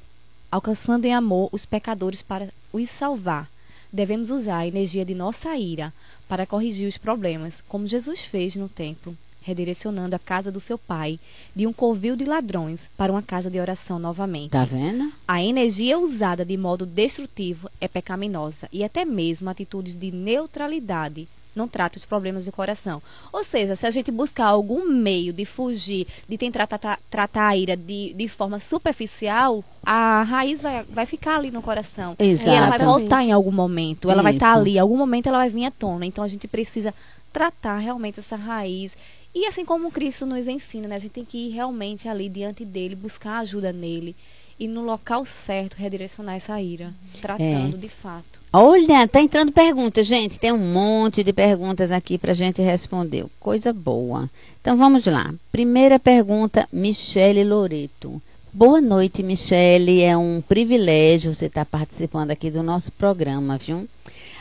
[0.50, 3.48] alcançando em amor os pecadores para os salvar.
[3.92, 5.92] Devemos usar a energia de nossa ira
[6.28, 11.18] para corrigir os problemas, como Jesus fez no templo, redirecionando a casa do seu pai
[11.56, 14.50] de um covil de ladrões para uma casa de oração novamente.
[14.50, 15.11] Tá vendo?
[15.26, 21.66] A energia usada de modo destrutivo é pecaminosa e até mesmo atitudes de neutralidade não
[21.66, 23.02] tratam os problemas do coração.
[23.32, 27.56] Ou seja, se a gente buscar algum meio de fugir, de tentar tratar, tratar a
[27.56, 32.14] ira de, de forma superficial, a raiz vai, vai ficar ali no coração.
[32.18, 32.50] Exato.
[32.50, 34.11] E ela vai voltar em algum momento.
[34.11, 34.61] Ela vai estar Isso.
[34.61, 36.06] ali, em algum momento ela vai vir à tona.
[36.06, 36.94] Então a gente precisa
[37.32, 38.96] tratar realmente essa raiz.
[39.34, 40.96] E assim como Cristo nos ensina, né?
[40.96, 44.16] A gente tem que ir realmente ali diante dele, buscar ajuda nele.
[44.61, 47.79] E no local certo redirecionar essa ira, tratando É.
[47.79, 48.40] de fato.
[48.53, 50.40] Olha, tá entrando perguntas, gente.
[50.40, 53.25] Tem um monte de perguntas aqui pra gente responder.
[53.38, 54.29] Coisa boa.
[54.61, 55.33] Então vamos lá.
[55.53, 58.21] Primeira pergunta, Michele Loreto.
[58.53, 60.03] Boa noite, Michele.
[60.03, 63.88] É um privilégio você estar participando aqui do nosso programa, viu?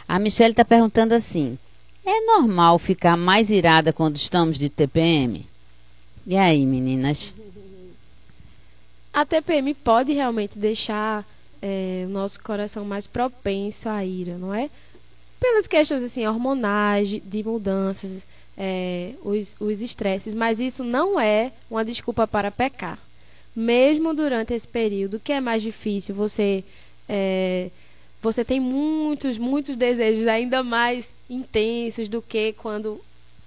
[0.07, 1.59] A Michele está perguntando assim:
[2.03, 5.45] é normal ficar mais irada quando estamos de TPM?
[6.25, 7.33] E aí, meninas?
[9.17, 11.25] A TPM pode realmente deixar
[11.59, 14.69] é, o nosso coração mais propenso à ira, não é?
[15.39, 22.27] Pelas questões assim, hormonais, de, mudanças, é, os estresses, mas isso não é uma desculpa
[22.27, 22.99] para pecar.
[23.55, 26.63] Mesmo durante esse período, que é mais difícil, você
[27.09, 27.71] é,
[28.21, 33.01] você tem muitos, muitos desejos ainda mais intensos do que quando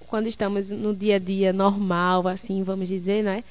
[0.08, 3.44] quando estamos no dia a dia normal, assim, vamos dizer, não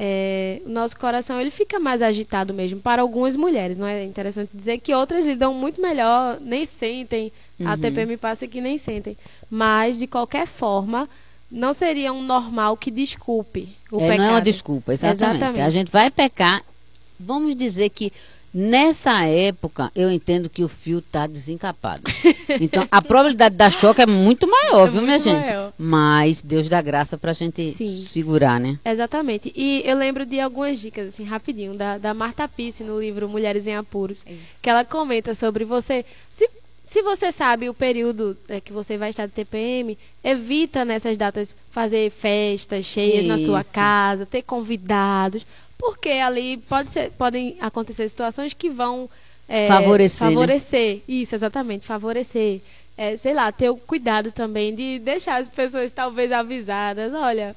[0.00, 0.60] é?
[0.64, 4.04] é, o nosso coração ele fica mais agitado mesmo para algumas mulheres, não é?
[4.04, 7.30] interessante dizer que outras lidam muito melhor, nem sentem,
[7.64, 7.78] a Uhum.
[7.78, 9.16] TPM passa que nem sentem,
[9.50, 11.06] mas de qualquer forma
[11.50, 14.18] não seria um normal que desculpe o É, pecado.
[14.18, 15.36] não é uma desculpa, exatamente.
[15.36, 15.60] Exatamente.
[15.60, 16.62] A gente vai pecar.
[17.18, 18.10] Vamos dizer que
[18.52, 22.02] nessa época eu entendo que o fio está desencapado.
[22.60, 25.40] Então a probabilidade da choque é muito maior, É viu, minha muito gente?
[25.40, 25.72] maior.
[25.78, 28.02] Mas Deus dá graça pra gente Sim.
[28.04, 28.76] segurar, né?
[28.84, 29.52] Exatamente.
[29.54, 33.68] E eu lembro de algumas dicas, assim, rapidinho, da, da Marta Pisse no livro Mulheres
[33.68, 34.24] em Apuros.
[34.26, 34.60] Isso.
[34.62, 36.04] que ela comenta sobre você.
[36.28, 36.50] Se,
[36.84, 41.54] se você sabe o período é, que você vai estar de TPM, evita nessas datas
[41.70, 43.72] fazer festas cheias na sua Isso.
[43.72, 45.46] casa, ter convidados,
[45.80, 49.08] porque ali pode ser, podem acontecer situações que vão
[49.48, 50.32] é, Favorecer, né?
[50.34, 51.02] favorecer.
[51.08, 52.60] Isso, exatamente, favorecer.
[52.96, 57.56] É, sei lá, ter o cuidado também de deixar as pessoas talvez avisadas, olha,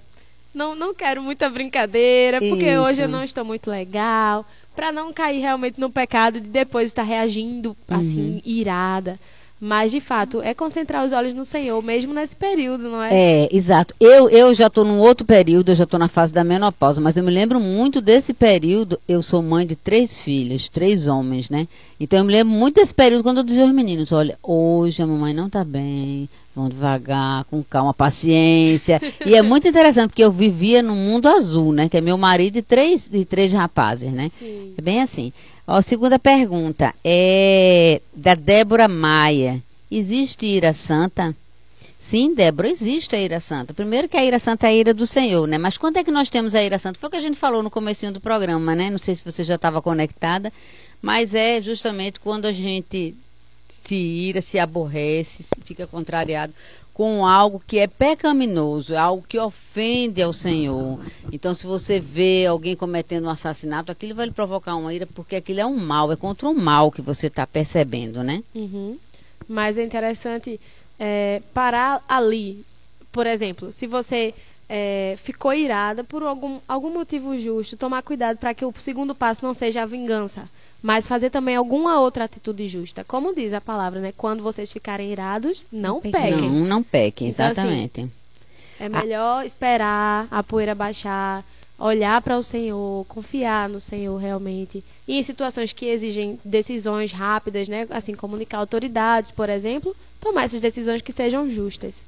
[0.55, 2.81] não, não quero muita brincadeira, porque Isso.
[2.81, 4.45] hoje eu não estou muito legal.
[4.75, 9.19] Pra não cair realmente no pecado de depois estar reagindo assim, irada.
[9.65, 13.10] Mas, de fato, é concentrar os olhos no Senhor, mesmo nesse período, não é?
[13.13, 13.95] É, exato.
[13.97, 17.15] Eu, eu já estou num outro período, eu já estou na fase da menopausa, mas
[17.15, 18.99] eu me lembro muito desse período.
[19.08, 21.65] Eu sou mãe de três filhos, três homens, né?
[21.97, 25.08] Então eu me lembro muito desse período quando eu dizia aos meninos: olha, hoje a
[25.08, 29.02] mamãe não está bem, vão devagar, com calma, paciência.
[29.26, 31.88] e é muito interessante, porque eu vivia no mundo azul, né?
[31.88, 34.30] Que é meu marido e três, e três rapazes, né?
[34.38, 34.73] Sim.
[34.78, 35.32] É bem assim.
[35.65, 39.63] Ó, segunda pergunta é da Débora Maia.
[39.89, 41.34] Existe ira santa?
[41.97, 43.73] Sim, Débora, existe a ira santa.
[43.73, 45.58] Primeiro que a ira santa é a ira do Senhor, né?
[45.58, 46.99] Mas quando é que nós temos a ira santa?
[46.99, 48.89] Foi o que a gente falou no comecinho do programa, né?
[48.89, 50.52] Não sei se você já estava conectada,
[51.02, 53.15] mas é justamente quando a gente
[53.86, 56.54] se ira, se aborrece, se fica contrariado
[56.93, 60.99] com algo que é pecaminoso, é algo que ofende ao Senhor.
[61.32, 65.36] Então, se você vê alguém cometendo um assassinato, aquilo vai lhe provocar uma ira, porque
[65.36, 68.43] aquilo é um mal, é contra um mal que você está percebendo, né?
[68.53, 68.97] Uhum.
[69.47, 70.60] Mas é interessante
[70.99, 72.63] é, parar ali.
[73.12, 74.34] Por exemplo, se você
[74.69, 79.43] é, ficou irada por algum, algum motivo justo, tomar cuidado para que o segundo passo
[79.43, 80.47] não seja a vingança,
[80.83, 83.05] mas fazer também alguma outra atitude justa.
[83.05, 84.13] Como diz a palavra, né?
[84.15, 86.41] Quando vocês ficarem irados, não, pequem.
[86.41, 88.01] Não, não pequem, exatamente.
[88.01, 88.11] Então, assim,
[88.81, 91.41] é melhor esperar a poeira baixar,
[91.79, 94.83] olhar para o Senhor, confiar no Senhor realmente.
[95.07, 97.87] E em situações que exigem decisões rápidas, né?
[97.89, 102.03] Assim, comunicar autoridades, por exemplo, tomar essas decisões que sejam justas.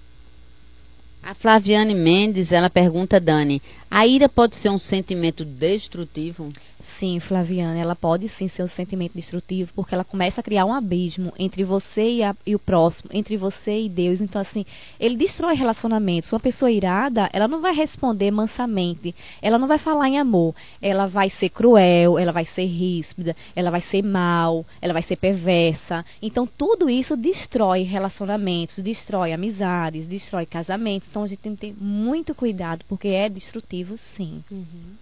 [1.23, 6.50] A Flaviane Mendes, ela pergunta, Dani, a ira pode ser um sentimento destrutivo?
[6.86, 10.74] Sim, Flaviana, ela pode sim ser um sentimento destrutivo, porque ela começa a criar um
[10.74, 14.21] abismo entre você e, a, e, o próximo, entre você e Deus.
[14.21, 14.63] Então, assim,
[15.00, 16.32] ele destrói relacionamentos.
[16.32, 21.08] Uma pessoa irada, ela não vai responder mansamente, ela não vai falar em amor, ela
[21.08, 26.06] vai ser cruel, ela vai ser ríspida, ela vai ser mal, ela vai ser perversa.
[26.21, 31.08] Então, tudo isso destrói relacionamentos, destrói amizades, destrói casamentos.
[31.10, 34.43] Então, a gente tem que ter muito cuidado, porque é destrutivo, sim.
[34.50, 34.95] Uhum.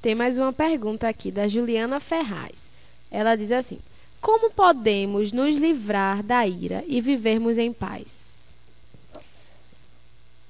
[0.00, 2.70] Tem mais uma pergunta aqui da Juliana Ferraz.
[3.10, 3.78] Ela diz assim:
[4.20, 8.34] Como podemos nos livrar da ira e vivermos em paz?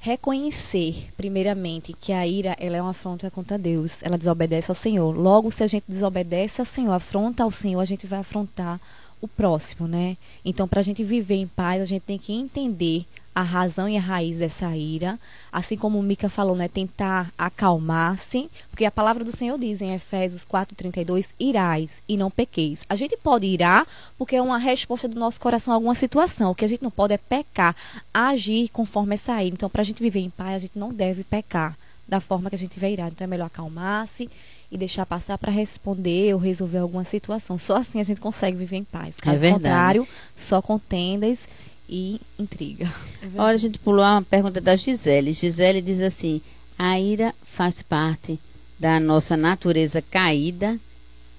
[0.00, 5.16] Reconhecer, primeiramente, que a ira ela é uma afronta contra Deus, ela desobedece ao Senhor.
[5.16, 8.80] Logo, se a gente desobedece ao Senhor, afronta ao Senhor, a gente vai afrontar
[9.20, 10.16] o próximo, né?
[10.44, 13.96] Então, para a gente viver em paz, a gente tem que entender a razão e
[13.96, 15.18] a raiz dessa ira,
[15.50, 19.92] assim como o Mica falou, né, tentar acalmar-se, porque a palavra do Senhor diz em
[19.92, 22.84] Efésios 4:32, irais e não pequeis.
[22.88, 26.52] A gente pode irar porque é uma resposta do nosso coração a alguma situação.
[26.52, 27.74] O que a gente não pode é pecar,
[28.12, 29.54] agir conforme essa ira.
[29.54, 32.56] Então, para a gente viver em paz, a gente não deve pecar da forma que
[32.56, 33.12] a gente vê irado.
[33.14, 34.30] Então, é melhor acalmar-se
[34.70, 37.58] e deixar passar para responder ou resolver alguma situação.
[37.58, 39.20] Só assim a gente consegue viver em paz.
[39.20, 41.48] Caso é contrário, só contendas
[41.88, 42.92] e intriga.
[43.22, 45.32] É Olha, a gente pulou uma pergunta da Gisele.
[45.32, 46.40] Gisele diz assim:
[46.78, 48.38] a ira faz parte
[48.78, 50.78] da nossa natureza caída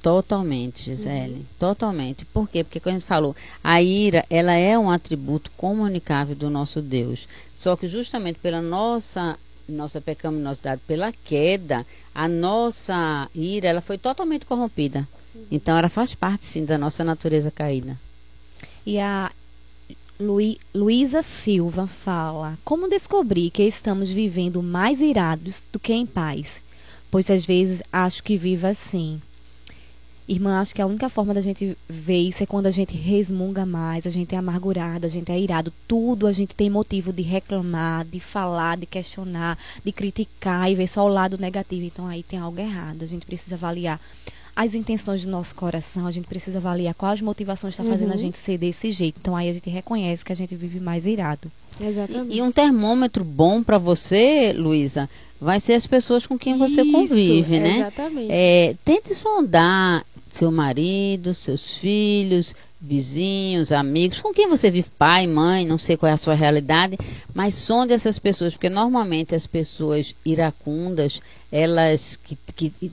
[0.02, 1.34] totalmente, Gisele.
[1.34, 1.46] Uhum.
[1.58, 2.26] Totalmente.
[2.26, 2.64] Por quê?
[2.64, 7.28] Porque quando a gente falou, a ira, ela é um atributo comunicável do nosso Deus.
[7.54, 14.46] Só que justamente pela nossa nossa pecaminosidade, pela queda, a nossa ira, ela foi totalmente
[14.46, 15.08] corrompida.
[15.34, 15.46] Uhum.
[15.52, 18.00] Então ela faz parte sim da nossa natureza caída.
[18.86, 19.32] E a
[20.18, 26.62] Luísa Silva fala: Como descobrir que estamos vivendo mais irados do que em paz?
[27.12, 29.22] Pois às vezes acho que vivo assim.
[30.28, 33.64] Irmã, acho que a única forma da gente ver isso é quando a gente resmunga
[33.66, 35.72] mais, a gente é amargurado, a gente é irado.
[35.88, 40.88] Tudo a gente tem motivo de reclamar, de falar, de questionar, de criticar e ver
[40.88, 41.86] só o lado negativo.
[41.86, 43.04] Então aí tem algo errado.
[43.04, 44.00] A gente precisa avaliar
[44.56, 48.14] as intenções do nosso coração, a gente precisa avaliar quais motivações está fazendo uhum.
[48.14, 49.18] a gente ser desse jeito.
[49.20, 51.52] Então aí a gente reconhece que a gente vive mais irado.
[51.80, 52.34] Exatamente.
[52.34, 55.10] E, e um termômetro bom para você, Luísa,
[55.42, 57.78] vai ser as pessoas com quem você Isso, convive, né?
[57.78, 58.28] Exatamente.
[58.32, 65.66] É, tente sondar seu marido, seus filhos, vizinhos, amigos, com quem você vive, pai, mãe,
[65.66, 66.98] não sei qual é a sua realidade,
[67.34, 72.92] mas sonde essas pessoas, porque normalmente as pessoas iracundas, elas que, que,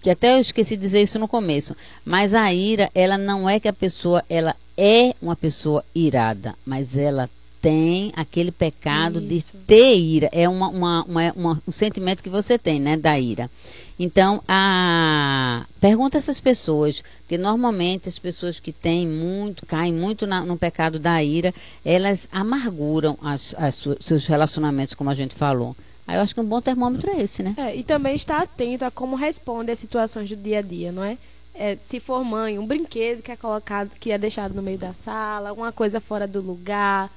[0.00, 3.60] que até eu esqueci de dizer isso no começo, mas a ira, ela não é
[3.60, 7.28] que a pessoa, ela é uma pessoa irada, mas ela
[7.60, 9.52] tem aquele pecado isso.
[9.52, 13.18] de ter ira, é uma, uma, uma, uma, um sentimento que você tem, né, da
[13.18, 13.50] ira.
[13.98, 20.42] Então, a pergunta essas pessoas, porque normalmente as pessoas que têm muito, caem muito na,
[20.42, 21.52] no pecado da ira,
[21.84, 25.76] elas amarguram as, as seus relacionamentos, como a gente falou.
[26.10, 27.54] Aí eu acho que um bom termômetro é esse, né?
[27.56, 31.04] É, e também estar atento a como responde às situações do dia a dia, não
[31.04, 31.16] é?
[31.54, 31.76] é?
[31.76, 35.50] se for mãe, um brinquedo que é colocado, que é deixado no meio da sala,
[35.50, 37.08] alguma coisa fora do lugar,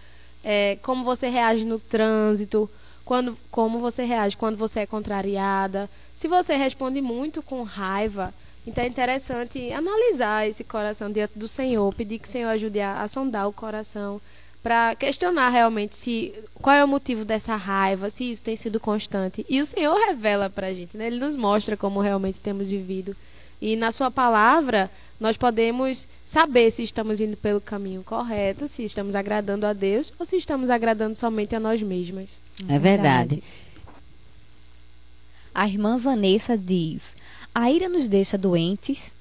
[0.43, 2.69] é, como você reage no trânsito,
[3.03, 5.89] quando, como você reage quando você é contrariada.
[6.13, 8.31] Se você responde muito com raiva,
[8.67, 13.01] então é interessante analisar esse coração diante do Senhor, pedir que o Senhor ajude a,
[13.01, 14.21] a sondar o coração
[14.63, 19.45] para questionar realmente se qual é o motivo dessa raiva, se isso tem sido constante.
[19.49, 21.07] E o Senhor revela para a gente, né?
[21.07, 23.13] Ele nos mostra como realmente temos vivido.
[23.61, 29.15] E na sua palavra, nós podemos saber se estamos indo pelo caminho correto, se estamos
[29.15, 32.39] agradando a Deus ou se estamos agradando somente a nós mesmas.
[32.67, 33.43] É verdade.
[35.53, 37.15] A irmã Vanessa diz:
[37.53, 39.13] a ira nos deixa doentes,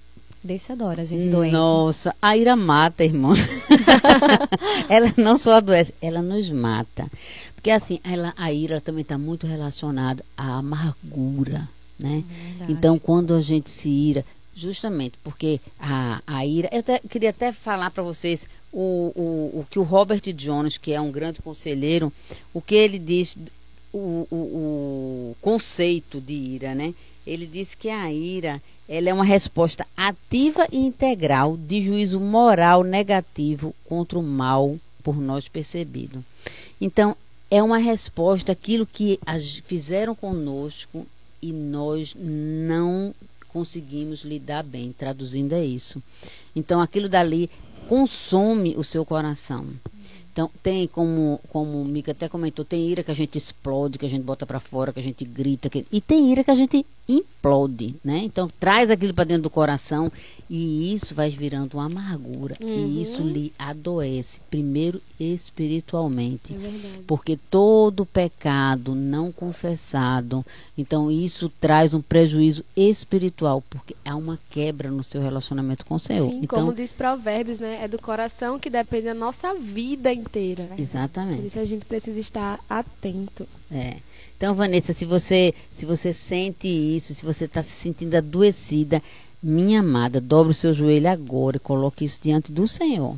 [0.45, 1.53] Deixa a Dora, gente doente.
[1.53, 3.35] Nossa, a ira mata, irmã.
[4.89, 7.07] ela não só adoece, ela nos mata.
[7.55, 11.69] Porque assim, ela, a ira também está muito relacionada à amargura,
[11.99, 12.25] né?
[12.49, 12.73] Verdade.
[12.73, 14.25] Então, quando a gente se ira,
[14.55, 16.69] justamente porque a, a ira.
[16.73, 20.93] Eu até- queria até falar para vocês o, o, o que o Robert Jones, que
[20.93, 22.13] é um grande conselheiro,
[22.53, 23.37] o que ele diz,
[23.93, 26.93] o, o, o conceito de ira, né?
[27.27, 32.83] Ele diz que a ira ela é uma resposta ativa e integral de juízo moral
[32.83, 36.23] negativo contra o mal por nós percebido.
[36.81, 37.17] Então,
[37.51, 39.19] é uma resposta àquilo que
[39.65, 41.07] fizeram conosco
[41.41, 43.15] e nós não
[43.49, 44.93] conseguimos lidar bem.
[44.93, 46.03] Traduzindo é isso.
[46.55, 47.49] Então, aquilo dali
[47.89, 49.67] consome o seu coração.
[50.33, 54.07] Então, tem como, como o Mica até comentou, tem ira que a gente explode, que
[54.07, 56.55] a gente bota para fora, que a gente grita, que- e tem ira que a
[56.55, 58.19] gente implode, né?
[58.19, 60.11] Então, traz aquilo para dentro do coração
[60.49, 62.55] e isso vai virando uma amargura.
[62.61, 66.55] E isso lhe adoece, primeiro espiritualmente.
[66.55, 67.01] É.
[67.07, 70.45] Porque todo pecado não confessado,
[70.77, 76.01] então isso traz um prejuízo espiritual, porque há uma quebra no seu relacionamento com o
[76.01, 76.31] Senhor.
[76.31, 77.83] Sim, então, como diz Provérbios, né?
[77.83, 80.65] É do coração que depende a nossa vida inteira.
[80.65, 81.47] Por exatamente.
[81.47, 83.49] isso a gente precisa estar atento.
[83.73, 83.97] É.
[84.37, 89.01] Então, Vanessa, se você, se você sente isso, se você está se sentindo adoecida,
[89.43, 93.17] minha amada, dobre o seu joelho agora e coloque isso diante do Senhor.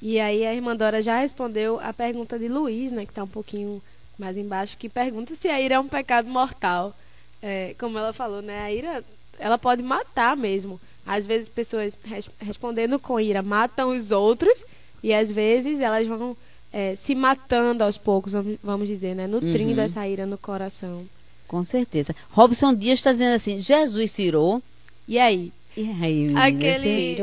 [0.00, 3.04] E aí a irmã Dora já respondeu a pergunta de Luiz, né?
[3.04, 3.82] Que está um pouquinho
[4.18, 6.96] mais embaixo, que pergunta se a ira é um pecado mortal.
[7.42, 8.62] É, como ela falou, né?
[8.62, 9.04] A ira,
[9.38, 10.80] ela pode matar mesmo.
[11.06, 14.64] Às vezes pessoas res- respondendo com ira matam os outros
[15.02, 16.36] e às vezes elas vão
[16.72, 19.26] é, se matando aos poucos, vamos- dizer, né?
[19.26, 19.80] Nutrindo Uhum.
[19.80, 21.02] essa ira no coração.
[21.48, 22.14] Com certeza.
[22.30, 24.62] Robson Dias está dizendo assim: Jesus cirou.
[25.08, 25.52] E aí?
[25.76, 27.16] E aí, Aquele-.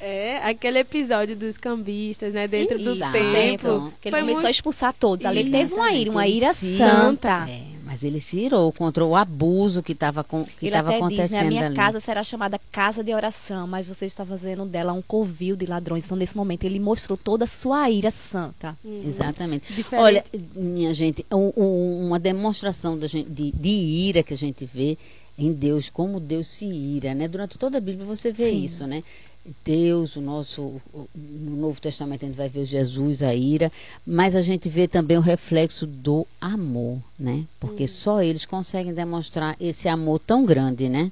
[0.00, 2.46] É, aquele episódio dos cambistas, né?
[2.48, 3.12] Dentro do Exato.
[3.12, 3.92] templo.
[4.00, 5.24] Que ele começou muito- a expulsar todos.
[5.24, 7.46] Ali ele teve uma ira, uma ira se- santa.
[7.48, 7.62] É,
[7.92, 11.40] mas ele se irou contra o abuso que estava que Ele até diz, acontecendo né,
[11.40, 11.76] a minha ali.
[11.76, 16.06] casa será chamada casa de oração, mas você está fazendo dela um covil de ladrões.
[16.06, 18.74] Então, nesse momento, ele mostrou toda a sua ira santa.
[19.04, 19.70] Exatamente.
[19.74, 20.02] Diferente.
[20.06, 20.24] Olha,
[20.56, 24.96] minha gente, um- um- uma demonstração gente, de, de ira que a gente vê
[25.36, 27.28] em Deus, como Deus se ira, né?
[27.28, 28.62] Durante toda a Bíblia você vê Sim.
[28.64, 29.02] isso, né?
[29.64, 30.80] Deus, o nosso,
[31.14, 33.72] no Novo Testamento a gente vai ver Jesus, a ira,
[34.06, 37.44] mas a gente vê também o reflexo do amor, né?
[37.58, 41.10] Porque só eles conseguem demonstrar esse amor tão grande, né?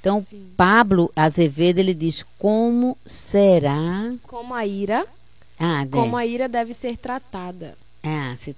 [0.00, 0.46] Então, Sim.
[0.56, 4.12] Pablo Azevedo, ele diz, como será...
[4.22, 5.06] Como a ira,
[5.58, 7.76] Ah, como a ira deve ser tratada.
[8.02, 8.56] Ah, se-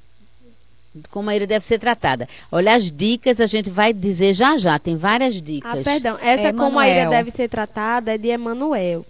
[1.11, 2.29] como a ira deve ser tratada.
[2.51, 5.81] Olha, as dicas a gente vai dizer já já, tem várias dicas.
[5.81, 6.19] Ah, perdão.
[6.21, 9.05] Essa como a ira deve ser tratada é de Emanuel.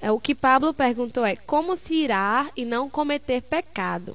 [0.00, 4.14] É, o que Pablo perguntou é como se irar e não cometer pecado.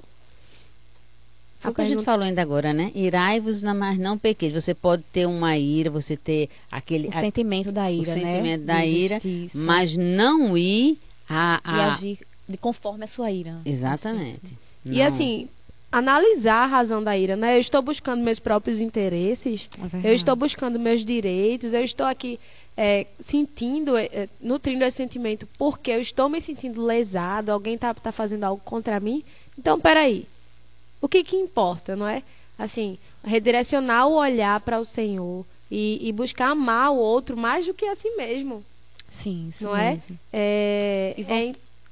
[1.59, 2.89] Foi o que a gente falou ainda agora, né?
[2.95, 4.53] Irai-vos, na- mas não pequeis.
[4.53, 8.21] Você pode ter uma ira, você ter aquele O a- sentimento da ira, né?
[8.21, 9.19] sentimento da De ira,
[9.53, 10.97] mas não ir
[11.29, 11.59] a...
[11.65, 13.57] E a- agir de conforme a sua ira.
[13.65, 14.57] Exatamente.
[14.85, 15.05] E Não.
[15.05, 15.49] assim,
[15.91, 17.55] analisar a razão da ira, né?
[17.55, 19.69] Eu estou buscando meus próprios interesses,
[20.03, 22.39] É eu estou buscando meus direitos, eu estou aqui
[22.77, 27.93] é, sentindo, é, é, nutrindo esse sentimento porque eu estou me sentindo lesado, alguém tá,
[27.93, 29.23] tá fazendo algo contra mim.
[29.57, 30.25] Então, peraí.
[31.01, 32.21] O que que importa, não é?
[32.57, 37.73] Assim, redirecionar o olhar para o Senhor e, e buscar amar o outro mais do
[37.73, 38.63] que a si mesmo
[39.09, 39.91] Sim, isso não é?
[39.93, 40.19] mesmo.
[40.31, 41.35] É, E vol-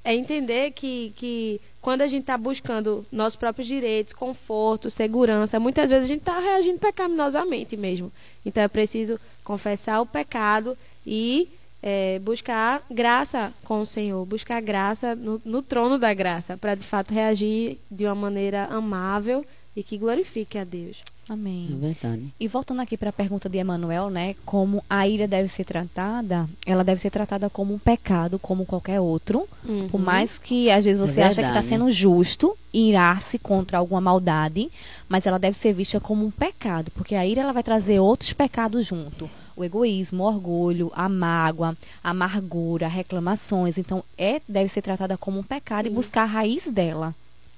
[0.10, 5.60] é, en- entender que, que quando a gente está buscando nossos próprios direitos, conforto, segurança,
[5.60, 8.12] muitas vezes a gente está reagindo pecaminosamente mesmo.
[8.46, 11.48] Então é preciso confessar o pecado e
[11.82, 16.84] é, buscar graça com o Senhor, buscar graça no, no trono da graça, para de
[16.84, 19.46] fato reagir de uma maneira amável
[19.76, 21.04] e que glorifique a Deus.
[21.30, 21.70] Amém.
[21.72, 22.34] É verdade.
[22.40, 24.36] E voltando aqui para a pergunta de Emanuel, né?
[24.46, 29.00] Como a ira deve ser tratada, ela deve ser tratada como um pecado, como qualquer
[29.00, 29.48] outro.
[29.66, 29.88] Uhum.
[29.90, 34.00] Por mais que às vezes você É acha que está sendo justo irar-se contra alguma
[34.00, 34.72] maldade,
[35.10, 38.34] mas ela deve ser vista como um pecado, porque a ira ela vai trazer outros
[38.34, 39.30] pecados junto.
[39.56, 43.80] O egoísmo, o orgulho, a mágoa, a amargura, reclamações.
[43.80, 45.96] Então, é deve ser tratada como um pecado e Sim.
[45.96, 47.16] buscar a raiz dela.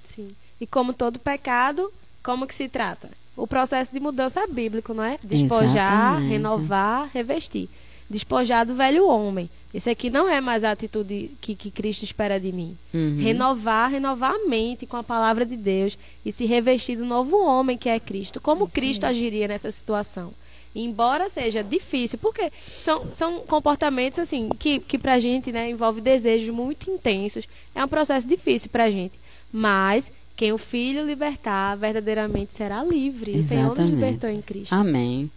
[0.08, 0.30] Sim.
[0.58, 1.92] E como todo pecado,
[2.22, 3.10] como que se trata?
[3.40, 5.16] O processo de mudança bíblico, não é?
[5.24, 6.28] Despojar, Exatamente.
[6.30, 7.70] renovar, revestir.
[8.08, 9.48] Despojar do velho homem.
[9.72, 12.76] Esse aqui não é mais a atitude que, que Cristo espera de mim.
[12.92, 13.18] Uhum.
[13.18, 17.78] Renovar, renovar a mente com a palavra de Deus e se revestir do novo homem
[17.78, 18.40] que é Cristo.
[18.40, 20.34] Como Cristo agiria nessa situação?
[20.74, 26.54] Embora seja difícil, porque são, são comportamentos assim que, que pra gente né, envolve desejos
[26.54, 27.48] muito intensos.
[27.74, 29.18] É um processo difícil pra gente.
[29.52, 33.36] Mas quem o Filho libertar verdadeiramente será livre.
[33.36, 33.72] Exatamente.
[33.72, 34.72] O Senhor nos libertou em Cristo.
[34.72, 35.30] Amém.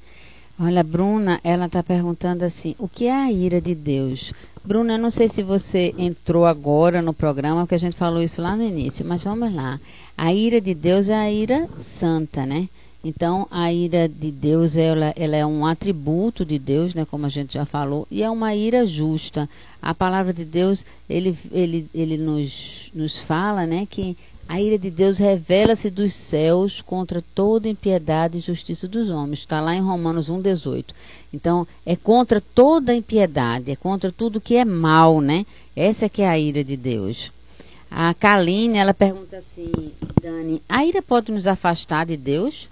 [0.58, 4.32] Olha, Bruna, ela está perguntando assim: o que é a ira de Deus?
[4.64, 8.41] Bruna, eu não sei se você entrou agora no programa, porque a gente falou isso
[8.41, 9.78] lá no início, mas vamos lá.
[10.18, 12.70] A ira de Deus é a ira santa, né?
[13.04, 17.30] Então, a ira de Deus, ela, ela é um atributo de Deus, né, como a
[17.30, 19.49] gente já falou, e é uma ira justa.
[19.82, 24.16] A palavra de Deus, ele, ele, ele nos, nos fala, né, que
[24.48, 29.39] a ira de Deus revela-se dos céus contra toda impiedade e justiça dos homens.
[29.39, 30.86] Está lá em Romanos 1,18.
[31.34, 35.46] Então, é contra toda impiedade, é contra tudo que é mal, né?
[35.76, 37.32] Essa é que é a ira de Deus.
[37.89, 39.72] A Kaline, ela pergunta assim,
[40.22, 42.70] Dani, a ira pode nos afastar de Deus?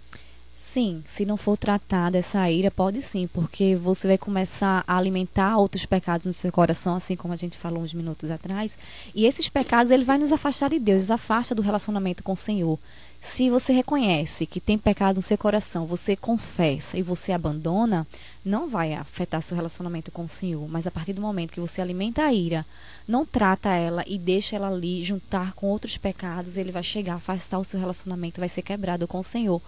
[0.64, 5.57] Sim, se não for tratada essa ira, pode sim, porque você vai começar a alimentar
[5.57, 8.78] outros pecados no seu coração, assim como a gente falou uns minutos atrás.
[9.16, 12.38] E esses pecados, ele vai nos afastar de Deus, nos afasta do relacionamento com o
[12.38, 12.78] Senhor.
[13.20, 18.05] Se você reconhece que tem pecado no seu coração, você confessa e você abandona,
[18.43, 20.68] não vai afetar seu relacionamento com o Senhor.
[20.68, 22.66] Mas a partir do momento que você alimenta a ira,
[23.07, 27.59] não trata ela e deixa ela ali juntar com outros pecados, ele vai chegar, afastar
[27.59, 29.62] o seu relacionamento, vai ser quebrado com o Senhor.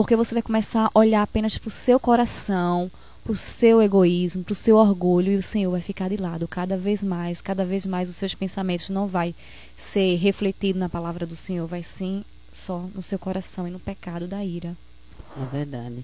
[0.00, 2.90] Porque você vai começar a olhar apenas para o seu coração,
[3.22, 6.48] para o seu egoísmo, para o seu orgulho, e o Senhor vai ficar de lado
[6.48, 9.34] cada vez mais, cada vez mais os seus pensamentos não vai
[9.76, 14.26] ser refletido na palavra do Senhor, vai sim só no seu coração e no pecado
[14.26, 14.74] da ira.
[15.38, 16.02] É verdade.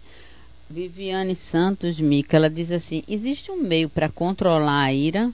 [0.68, 5.32] Viviane Santos Mica, ela diz assim: existe um meio para controlar a ira?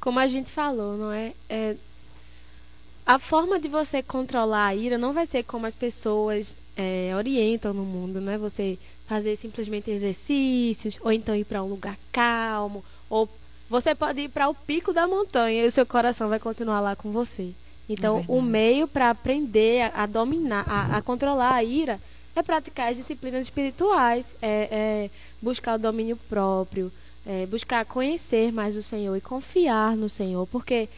[0.00, 1.34] Como a gente falou, não é?
[1.46, 1.76] é?
[3.04, 7.74] A forma de você controlar a ira não vai ser como as pessoas é, orientam
[7.74, 12.84] no mundo, não é você fazer simplesmente exercícios, ou então ir para um lugar calmo,
[13.10, 13.28] ou
[13.68, 16.94] você pode ir para o pico da montanha e o seu coração vai continuar lá
[16.94, 17.52] com você.
[17.88, 22.00] Então, é o meio para aprender a, a dominar, a, a, controlar a ira,
[22.34, 26.92] é praticar as disciplinas espirituais, é, é buscar o domínio próprio,
[27.26, 30.88] é buscar conhecer mais o Senhor e confiar no Senhor, porque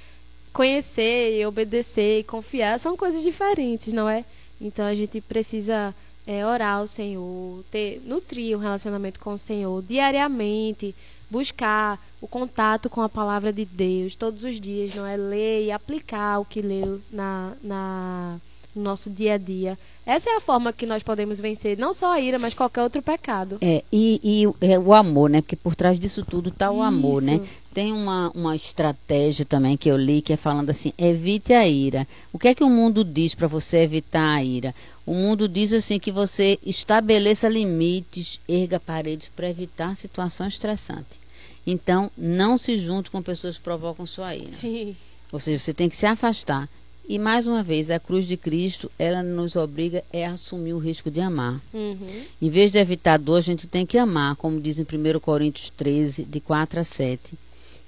[0.54, 4.24] conhecer e obedecer e confiar são coisas diferentes, não é?
[4.60, 5.94] Então a gente precisa
[6.26, 10.94] é, orar ao Senhor, ter, nutrir um relacionamento com o Senhor diariamente,
[11.28, 15.16] buscar o contato com a palavra de Deus todos os dias, não é?
[15.16, 18.36] Ler e aplicar o que leu na, na,
[18.74, 19.76] no nosso dia a dia.
[20.06, 23.00] Essa é a forma que nós podemos vencer não só a ira, mas qualquer outro
[23.00, 23.58] pecado.
[23.60, 25.40] É, e, e é, o amor, né?
[25.40, 27.40] Porque por trás disso tudo está o amor, né?
[27.74, 32.06] Tem uma, uma estratégia também que eu li que é falando assim: evite a ira.
[32.32, 34.72] O que é que o mundo diz para você evitar a ira?
[35.04, 41.20] O mundo diz assim que você estabeleça limites, erga paredes para evitar situação estressante.
[41.66, 44.52] Então, não se junte com pessoas que provocam sua ira.
[44.52, 44.94] Sim.
[45.32, 46.68] Ou seja, você tem que se afastar.
[47.06, 50.78] E mais uma vez, a cruz de Cristo, ela nos obriga é a assumir o
[50.78, 51.60] risco de amar.
[51.72, 52.22] Uhum.
[52.40, 55.70] Em vez de evitar dor, a gente tem que amar, como diz em 1 Coríntios
[55.70, 57.36] 13, de 4 a 7.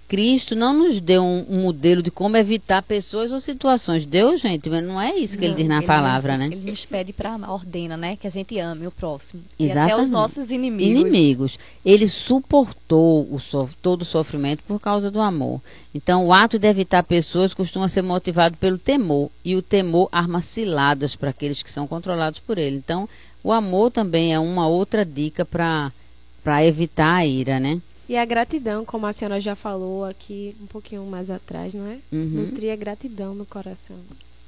[0.09, 4.07] Cristo não nos deu um, um, modelo de como evitar pessoas ou situações.
[4.07, 6.55] Deu, gente, mas não é isso que não, ele diz na ele palavra, nos, né?
[6.55, 8.17] Ele nos pede para ordena, né?
[8.17, 9.43] Que a gente ame o próximo.
[9.59, 9.91] Exatamente.
[9.91, 11.01] E até os nossos inimigos.
[11.01, 11.59] Inimigos.
[11.85, 13.41] Ele suportou o
[13.83, 15.61] todo o sofrimento por causa do amor.
[15.93, 19.29] Então, o ato de evitar pessoas costuma ser motivado pelo temor.
[19.45, 22.77] E o temor arma ciladas para aqueles que são controlados por ele.
[22.77, 23.09] Então,
[23.43, 27.81] o amor também é uma outra dica para evitar a ira, né?
[28.09, 31.99] E a gratidão, como a senhora já falou aqui um pouquinho mais atrás, não é?
[32.13, 32.47] Uhum.
[32.47, 33.97] Nutrir a gratidão no coração.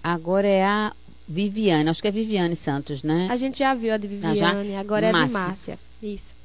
[0.02, 0.92] Agora é a
[1.26, 3.26] Viviane, acho que é Viviane Santos, né?
[3.30, 5.78] A gente já viu a de Viviane, ah, agora é a de Márcia.
[6.02, 6.36] Isso.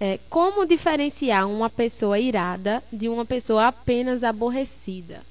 [0.00, 5.22] É, como diferenciar uma pessoa irada de uma pessoa apenas aborrecida?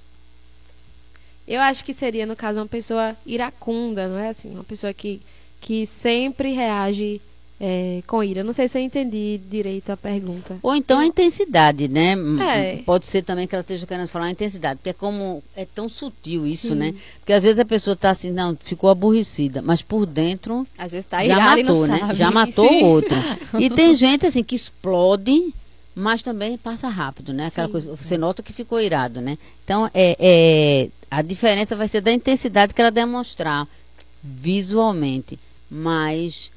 [1.47, 4.51] Eu acho que seria, no caso, uma pessoa iracunda, não é assim?
[4.51, 5.21] Uma pessoa que,
[5.61, 7.21] que sempre reage
[7.59, 8.43] é, com ira.
[8.43, 10.57] Não sei se eu entendi direito a pergunta.
[10.61, 12.15] Ou então a intensidade, né?
[12.41, 12.77] É.
[12.85, 15.89] Pode ser também que ela esteja querendo falar a intensidade, porque é como é tão
[15.89, 16.75] sutil isso, Sim.
[16.75, 16.95] né?
[17.19, 21.07] Porque às vezes a pessoa está assim, não, ficou aborrecida, mas por dentro às vezes
[21.07, 21.99] tá já matou, né?
[22.13, 23.17] Já matou o outro.
[23.59, 25.53] E tem gente assim que explode,
[25.95, 27.47] mas também passa rápido, né?
[27.47, 27.71] Aquela Sim.
[27.71, 29.37] coisa, você nota que ficou irado, né?
[29.63, 33.67] Então é, é a diferença vai ser da intensidade que ela demonstrar
[34.21, 35.39] visualmente,
[35.69, 36.51] mas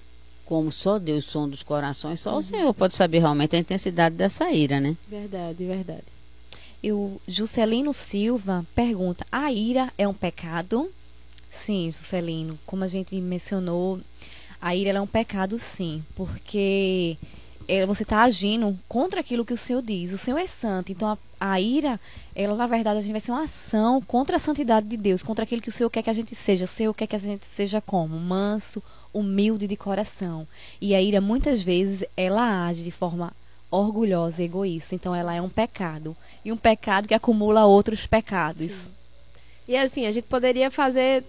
[0.51, 2.39] como só Deus som dos corações, só uhum.
[2.39, 4.97] o Senhor pode saber realmente a intensidade dessa ira, né?
[5.09, 6.03] Verdade, verdade.
[6.83, 10.91] E o Juscelino Silva pergunta: a ira é um pecado?
[11.53, 14.01] Sim, Juscelino, como a gente mencionou,
[14.61, 17.17] a ira é um pecado, sim, porque
[17.69, 20.13] é, você está agindo contra aquilo que o Senhor diz.
[20.13, 20.91] O Senhor é santo.
[20.91, 22.01] Então, a, a, ira,
[22.35, 25.45] ela, na verdade, a gente vai ser uma ação contra a santidade de Deus, contra
[25.45, 26.65] aquilo que o Senhor quer que a gente seja.
[26.65, 28.19] O Senhor quer que a gente seja como?
[28.19, 28.83] Manso,
[29.13, 30.47] humilde de coração.
[30.81, 33.33] E a ira, muitas vezes, ela age de forma
[33.71, 34.95] orgulhosa e egoísta.
[34.95, 36.17] Então, ela é um pecado.
[36.45, 38.73] E um pecado que acumula outros pecados.
[38.73, 38.91] Sim.
[39.69, 41.23] E assim, a gente poderia fazer.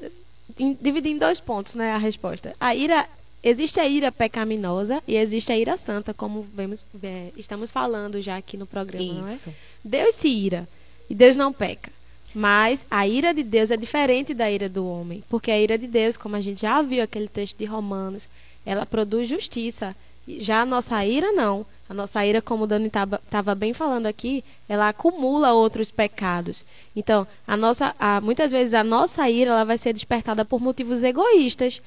[0.81, 1.91] dividir em dois pontos, né?
[1.91, 2.55] A resposta.
[2.59, 3.07] A ira
[3.43, 8.37] Existe a ira pecaminosa e existe a ira santa, como vemos, é, estamos falando já
[8.37, 9.49] aqui no programa, Isso.
[9.49, 9.57] não é?
[9.83, 10.69] Deus se ira
[11.09, 11.91] e Deus não peca.
[12.33, 15.87] Mas a ira de Deus é diferente da ira do homem, porque a ira de
[15.87, 18.27] Deus, como a gente já viu aquele texto de Romanos,
[18.65, 19.95] ela produz justiça.
[20.27, 21.65] Já a nossa ira não.
[21.89, 26.65] A nossa ira, como o Dani estava bem falando aqui, ela acumula outros pecados.
[26.95, 31.03] Então, a nossa, a, muitas vezes a nossa ira ela vai ser despertada por motivos
[31.03, 31.81] egoístas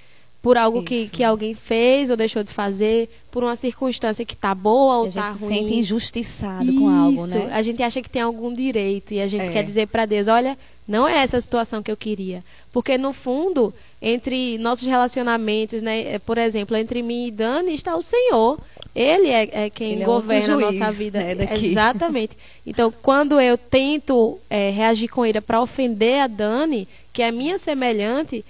[0.45, 4.55] por algo que, que alguém fez ou deixou de fazer, por uma circunstância que tá
[4.55, 5.27] boa ou tá ruim.
[5.27, 6.79] A gente se sente injustiçado Isso.
[6.79, 7.49] com algo, né?
[7.51, 9.49] A gente acha que tem algum direito e a gente é.
[9.49, 12.45] quer dizer para Deus, olha, não é essa a situação que eu queria.
[12.71, 13.73] Porque no fundo,
[14.03, 18.59] entre nossos relacionamentos, né, é, por exemplo, entre mim e Dani está o Senhor.
[18.95, 21.21] Ele é, é quem Ele governa é a nossa vida.
[21.21, 22.37] Né, Exatamente.
[22.67, 27.59] Então, quando eu tento é, reagir com ira para ofender a Dani, que é minha
[27.59, 28.45] semelhante,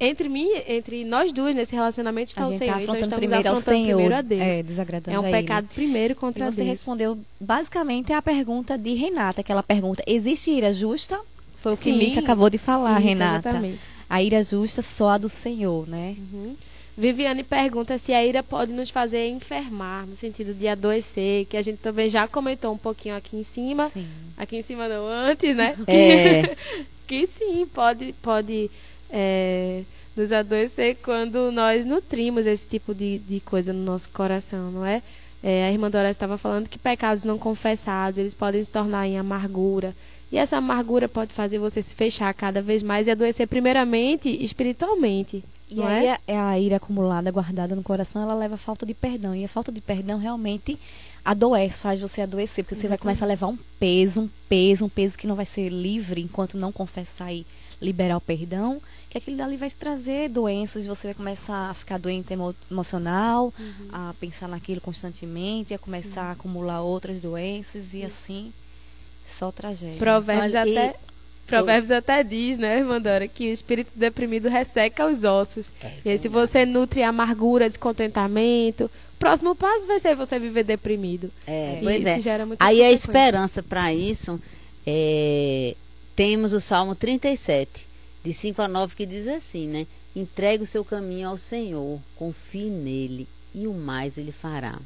[0.00, 2.74] entre mim, entre nós duas nesse relacionamento está o Senhor.
[2.74, 4.40] Tá então estamos primeiro ao Senhor, primeiro a Deus.
[4.40, 5.74] É, desagradando é um pecado ele.
[5.74, 6.66] primeiro contra e você Deus.
[6.66, 11.18] Você respondeu basicamente a pergunta de Renata, aquela pergunta: existe ira justa?
[11.56, 13.48] Foi o que Sim, Mica acabou de falar, isso, Renata.
[13.48, 13.80] Exatamente.
[14.08, 16.14] A ira justa só a do Senhor, né?
[16.32, 16.56] Uhum.
[16.96, 21.62] Viviane pergunta se a ira pode nos fazer enfermar, no sentido de adoecer, que a
[21.62, 23.88] gente também já comentou um pouquinho aqui em cima.
[23.88, 24.06] Sim.
[24.36, 25.76] Aqui em cima não, antes, né?
[25.86, 26.56] É.
[27.06, 28.68] que sim, pode, pode
[29.10, 29.82] é,
[30.16, 35.02] nos adoecer quando nós nutrimos esse tipo de, de coisa no nosso coração, não é?
[35.42, 39.18] é a irmã Dora estava falando que pecados não confessados, eles podem se tornar em
[39.18, 39.94] amargura.
[40.30, 45.42] E essa amargura pode fazer você se fechar cada vez mais e adoecer primeiramente espiritualmente.
[45.70, 46.18] E aí é?
[46.26, 46.38] é?
[46.38, 49.34] a ira acumulada, guardada no coração, ela leva a falta de perdão.
[49.34, 50.78] E a falta de perdão realmente
[51.24, 54.88] adoece, faz você adoecer, porque você vai começar a levar um peso, um peso, um
[54.88, 57.46] peso que não vai ser livre enquanto não confessar e
[57.80, 61.98] liberar o perdão, que aquilo dali vai te trazer doenças, você vai começar a ficar
[61.98, 63.88] doente emo emocional, uhum.
[63.92, 66.28] a pensar naquilo constantemente, a começar uhum.
[66.28, 68.52] a acumular outras doenças e assim
[69.24, 69.98] só tragédia.
[69.98, 71.08] Provérbios Mas, até e...
[71.46, 75.72] Provérbios até diz, né, Mandora, que o espírito deprimido resseca os ossos.
[75.82, 81.30] É, e aí, se você nutre amargura, descontentamento, próximo passo vai ser você viver deprimido.
[81.46, 82.20] É, pois é.
[82.58, 84.38] Aí a esperança para isso
[84.86, 85.74] é
[86.18, 87.86] temos o Salmo 37,
[88.24, 89.86] de 5 a 9, que diz assim, né?
[90.16, 94.80] Entregue o seu caminho ao Senhor, confie nele, e o mais ele fará.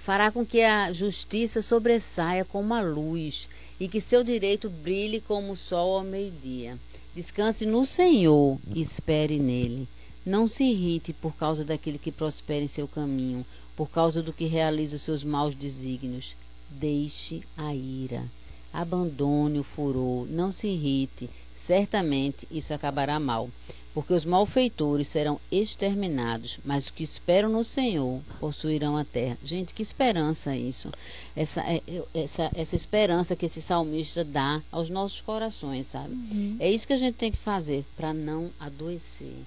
[0.00, 3.48] Fará com que a justiça sobressaia como a luz,
[3.78, 6.76] e que seu direito brilhe como o sol ao meio-dia.
[7.14, 9.86] Descanse no Senhor e espere nele.
[10.24, 13.46] Não se irrite por causa daquele que prospera em seu caminho,
[13.76, 16.34] por causa do que realiza os seus maus desígnios.
[16.68, 18.24] Deixe a ira
[18.76, 23.48] abandone o furor, não se irrite, certamente isso acabará mal.
[23.94, 29.38] Porque os malfeitores serão exterminados, mas os que esperam no Senhor possuirão a terra.
[29.42, 30.92] Gente, que esperança isso!
[31.34, 31.80] Essa, é,
[32.12, 36.12] essa, essa esperança que esse salmista dá aos nossos corações, sabe?
[36.12, 36.56] Uhum.
[36.60, 39.38] É isso que a gente tem que fazer para não adoecer,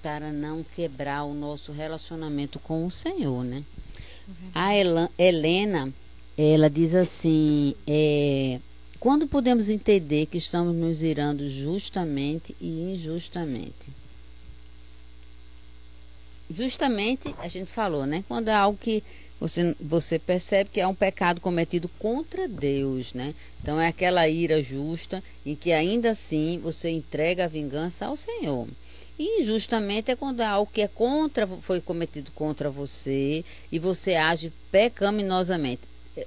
[0.00, 3.64] para não quebrar o nosso relacionamento com o Senhor, né?
[4.28, 4.50] Uhum.
[4.54, 4.76] A
[5.18, 5.92] Helena,
[6.36, 8.60] ela diz assim: é,
[9.00, 13.90] quando podemos entender que estamos nos irando justamente e injustamente?
[16.50, 18.24] Justamente, a gente falou, né?
[18.26, 19.04] Quando é algo que
[19.38, 23.34] você, você percebe que é um pecado cometido contra Deus, né?
[23.62, 28.66] Então é aquela ira justa em que ainda assim você entrega a vingança ao Senhor.
[29.18, 34.14] E injustamente é quando é algo que é contra, foi cometido contra você e você
[34.14, 35.82] age pecaminosamente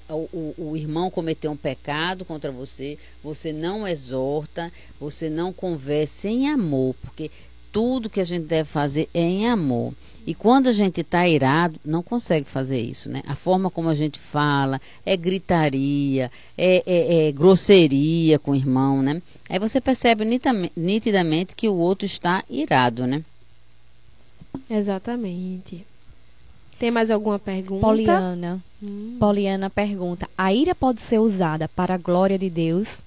[0.10, 6.50] o, o, irmão cometeu um pecado contra você, você não exorta, você não conversa em
[6.50, 7.32] amor, porque
[7.72, 9.94] tudo que a gente deve fazer é em amor.
[10.26, 13.24] E quando a gente está irado, não consegue fazer isso, né?
[13.26, 19.02] A forma como a gente fala é gritaria, é, é, é grosseria com o irmão,
[19.02, 19.22] né?
[19.50, 20.24] Aí você percebe
[20.76, 23.24] nitidamente que o outro está irado, né?
[24.70, 25.86] Exatamente.
[26.78, 27.86] Tem mais alguma pergunta?
[27.86, 28.62] Poliana.
[28.82, 29.17] Hum.
[29.19, 33.01] Poliana pergunta: A ira pode ser usada para a glória de Deus?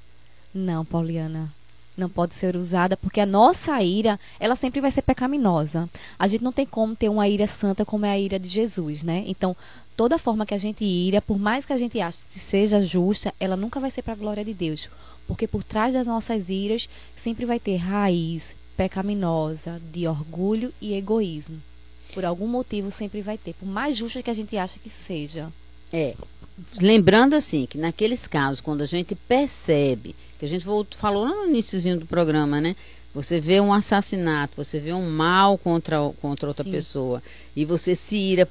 [0.54, 1.52] Não, Poliana.
[1.96, 5.88] não pode ser usada porque a nossa ira, ela sempre vai ser pecaminosa.
[6.18, 9.02] A gente não tem como ter uma ira santa como é a ira de Jesus,
[9.04, 9.24] né?
[9.26, 9.56] Então,
[9.96, 13.32] toda forma que a gente ira, por mais que a gente ache que seja justa,
[13.38, 14.88] ela nunca vai ser para a glória de Deus,
[15.26, 21.60] porque por trás das nossas iras sempre vai ter raiz pecaminosa de orgulho e egoísmo.
[22.12, 25.52] Por algum motivo sempre vai ter, por mais justa que a gente acha que seja.
[25.96, 26.16] É,
[26.80, 30.66] lembrando assim, que naqueles casos, quando a gente percebe, que a gente
[30.96, 32.74] falou no iníciozinho do programa, né?
[33.14, 36.72] Você vê um assassinato, você vê um mal contra, contra outra Sim.
[36.72, 37.22] pessoa,
[37.54, 38.48] e você se ira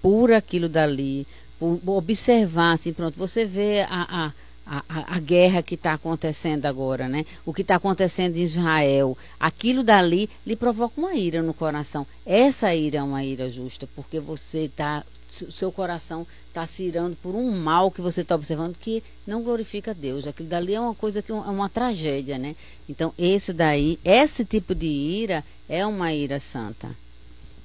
[0.00, 1.26] por aquilo dali,
[1.58, 4.32] por observar, assim, pronto, você vê a, a
[4.70, 7.24] a, a, guerra que está acontecendo agora, né?
[7.46, 12.06] O que está acontecendo em Israel, aquilo dali lhe provoca uma ira no coração.
[12.26, 17.34] Essa ira é uma ira justa, porque você está, seu coração está se irando por
[17.34, 20.26] um mal que você está observando que não glorifica Deus.
[20.26, 22.56] Aquilo dali é uma coisa que é uma tragédia, né?
[22.88, 26.88] Então esse daí, esse tipo de ira é uma ira santa.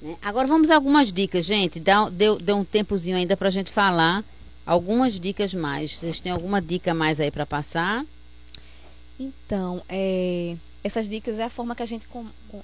[0.00, 0.16] Né?
[0.22, 1.80] Agora vamos a algumas dicas, gente.
[1.80, 4.22] Dá, deu, deu um tempozinho ainda para a gente falar
[4.66, 5.96] algumas dicas mais.
[5.96, 8.04] Vocês têm alguma dica mais aí para passar?
[9.18, 12.06] Então, é, essas dicas é a forma que a gente,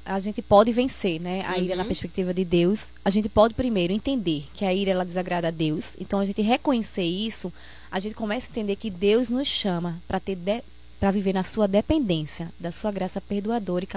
[0.04, 1.42] a gente pode vencer, né?
[1.46, 1.64] A uhum.
[1.64, 2.92] ira na perspectiva de Deus.
[3.02, 5.96] A gente pode primeiro entender que a ira ela desagrada a Deus.
[5.98, 7.50] Então, a gente reconhecer isso,
[7.90, 10.36] a gente começa a entender que Deus nos chama para ter
[11.00, 13.88] para viver na sua dependência, da sua graça perdoadora e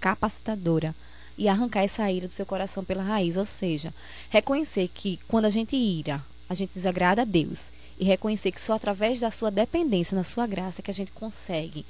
[0.00, 0.92] capacitadora
[1.38, 3.94] e arrancar essa ira do seu coração pela raiz, ou seja,
[4.28, 7.70] reconhecer que quando a gente ira, a gente desagrada a Deus
[8.00, 11.86] e reconhecer que só através da sua dependência na sua graça que a gente consegue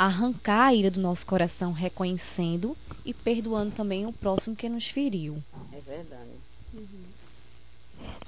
[0.00, 2.74] arrancar a ira do nosso coração, reconhecendo
[3.04, 5.36] e perdoando também o próximo que nos feriu.
[5.74, 6.30] É verdade.
[6.72, 7.02] Uhum.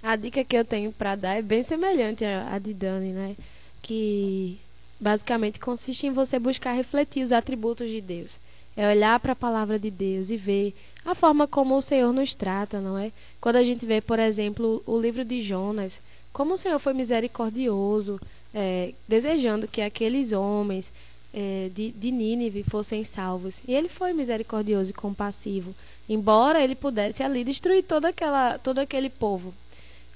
[0.03, 3.37] A dica que eu tenho para dar é bem semelhante à de Dani, né?
[3.81, 4.59] Que
[5.01, 8.33] basicamente consiste em você buscar refletir os atributos de Deus.
[8.77, 10.75] É olhar para a palavra de Deus e ver
[11.07, 13.11] a forma como o Senhor nos trata, não é?
[13.41, 16.03] Quando a gente vê, por exemplo, o livro de Jonas,
[16.35, 18.21] como o Senhor foi misericordioso,
[18.55, 20.93] é, desejando que aqueles homens
[21.33, 23.61] é, de, de Nínive fossem salvos.
[23.67, 25.75] E ele foi misericordioso e compassivo,
[26.09, 29.55] embora ele pudesse ali destruir toda aquela, todo aquele povo.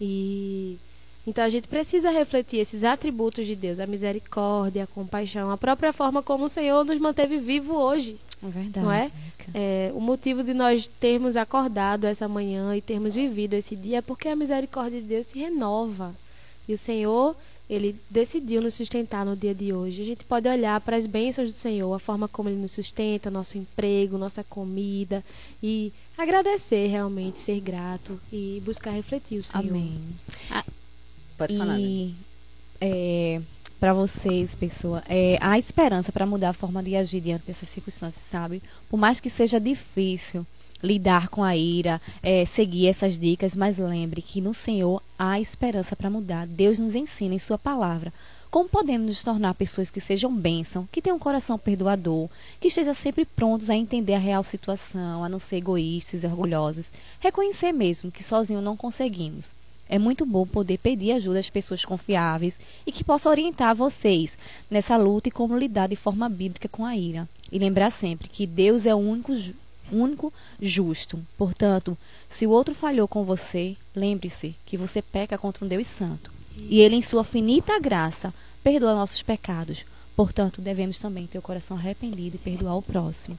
[0.01, 0.79] E
[1.27, 5.93] então a gente precisa refletir esses atributos de Deus, a misericórdia, a compaixão, a própria
[5.93, 8.17] forma como o Senhor nos manteve vivo hoje.
[8.41, 8.87] É verdade.
[8.87, 9.11] Não é?
[9.53, 9.91] é?
[9.93, 14.29] O motivo de nós termos acordado essa manhã e termos vivido esse dia é porque
[14.29, 16.15] a misericórdia de Deus se renova.
[16.69, 17.35] E o Senhor,
[17.69, 20.03] ele decidiu nos sustentar no dia de hoje.
[20.03, 23.31] A gente pode olhar para as bênçãos do Senhor, a forma como ele nos sustenta,
[23.31, 25.25] nosso emprego, nossa comida
[25.63, 29.69] e agradecer realmente, ser grato e buscar refletir o Senhor.
[29.69, 30.01] Amém.
[30.51, 30.65] Ah,
[31.37, 31.79] Pode falar.
[31.79, 32.15] E
[32.81, 33.41] é,
[33.79, 38.25] para vocês, pessoa, é, há esperança para mudar a forma de agir diante dessas circunstâncias,
[38.25, 38.63] sabe?
[38.89, 40.47] Por mais que seja difícil
[40.83, 45.97] lidar com a ira, é, seguir essas dicas, mas lembre que no Senhor há esperança
[45.97, 46.47] para mudar.
[46.47, 48.13] Deus nos ensina em Sua palavra
[48.57, 52.27] como podemos nos tornar pessoas que sejam bênção, que tenham um coração perdoador,
[52.59, 56.91] que estejam sempre prontos a entender a real situação, a não ser egoístas e orgulhosos,
[57.21, 59.53] reconhecer mesmo que sozinho não conseguimos.
[59.89, 64.39] É muito bom poder pedir ajuda às pessoas confiáveis e que possam orientar vocês
[64.71, 67.29] nessa luta e como lidar de forma bíblica com a ira.
[67.53, 69.33] E lembrar sempre que Deus é o único,
[69.93, 71.19] único justo.
[71.37, 71.97] Portanto,
[72.29, 76.33] se o outro falhou com você, lembre-se que você peca contra um Deus santo.
[76.57, 76.67] Isso.
[76.69, 78.33] E ele, em sua finita graça,
[78.63, 79.85] perdoa nossos pecados.
[80.15, 83.39] Portanto, devemos também ter o coração arrependido e perdoar o próximo.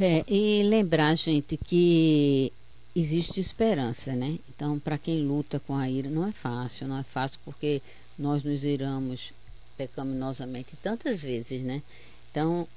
[0.00, 2.52] É, e lembrar, gente, que
[2.94, 4.38] existe esperança, né?
[4.48, 7.80] Então, para quem luta com a ira, não é fácil, não é fácil porque
[8.18, 9.32] nós nos iramos
[9.76, 11.82] pecaminosamente tantas vezes, né?
[12.30, 12.68] Então,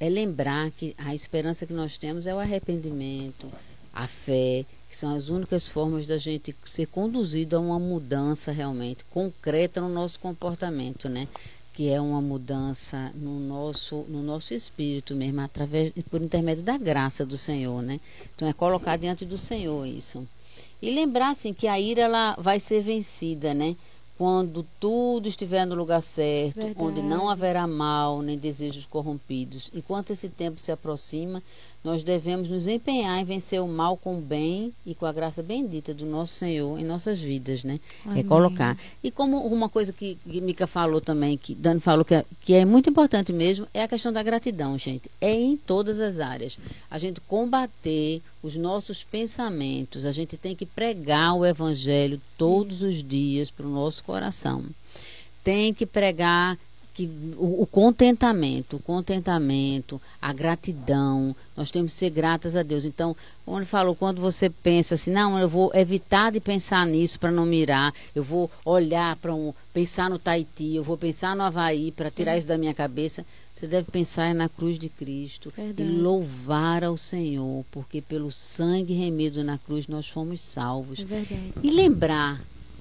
[0.00, 3.46] é lembrar que a esperança que nós temos é o arrependimento,
[3.92, 9.04] a fé, que são as únicas formas da gente ser conduzido a uma mudança realmente
[9.04, 11.28] concreta no nosso comportamento, né?
[11.72, 17.24] que é uma mudança no nosso no nosso espírito mesmo através por intermédio da graça
[17.24, 18.00] do Senhor, né?
[18.34, 20.26] Então é colocar diante do Senhor isso.
[20.82, 23.76] E lembrar assim que a ira ela vai ser vencida, né?
[24.20, 26.76] Quando tudo estiver no lugar certo, Verdade.
[26.78, 29.70] onde não haverá mal nem desejos corrompidos.
[29.74, 31.42] Enquanto esse tempo se aproxima,
[31.82, 35.42] nós devemos nos empenhar em vencer o mal com o bem e com a graça
[35.42, 37.80] bendita do nosso Senhor em nossas vidas, né?
[38.14, 38.76] É colocar.
[39.02, 42.52] E como uma coisa que, que Mica falou também, que Dani falou que é, que
[42.52, 45.10] é muito importante mesmo, é a questão da gratidão, gente.
[45.20, 46.58] É em todas as áreas.
[46.90, 53.02] A gente combater os nossos pensamentos, a gente tem que pregar o evangelho todos os
[53.02, 54.64] dias para o nosso coração.
[55.42, 56.58] Tem que pregar
[57.00, 62.84] que o, o, contentamento, o contentamento, a gratidão, nós temos que ser gratas a Deus.
[62.84, 67.30] Então, quando falou, quando você pensa assim, não, eu vou evitar de pensar nisso para
[67.30, 71.90] não mirar, eu vou olhar para um, pensar no Tahiti, eu vou pensar no Havaí
[71.90, 73.24] para tirar isso da minha cabeça.
[73.54, 75.82] Você deve pensar na cruz de Cristo Verdade.
[75.82, 81.00] e louvar ao Senhor, porque pelo sangue remido na cruz nós fomos salvos.
[81.10, 81.24] É
[81.62, 82.40] e lembrar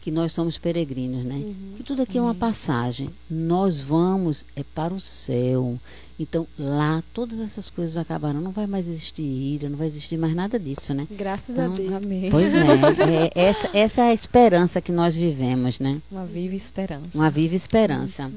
[0.09, 1.35] que nós somos peregrinos, né?
[1.35, 1.73] Uhum.
[1.77, 3.11] Que tudo aqui é uma passagem.
[3.29, 5.79] Nós vamos é para o céu.
[6.19, 8.41] Então, lá, todas essas coisas acabaram.
[8.41, 11.05] Não vai mais existir ira, não vai existir mais nada disso, né?
[11.11, 11.93] Graças então, a Deus.
[11.93, 12.31] Amém.
[12.31, 12.65] Pois é,
[13.07, 16.01] é, essa, essa é a esperança que nós vivemos, né?
[16.11, 17.09] Uma viva esperança.
[17.13, 18.23] Uma viva esperança.
[18.23, 18.31] Isso.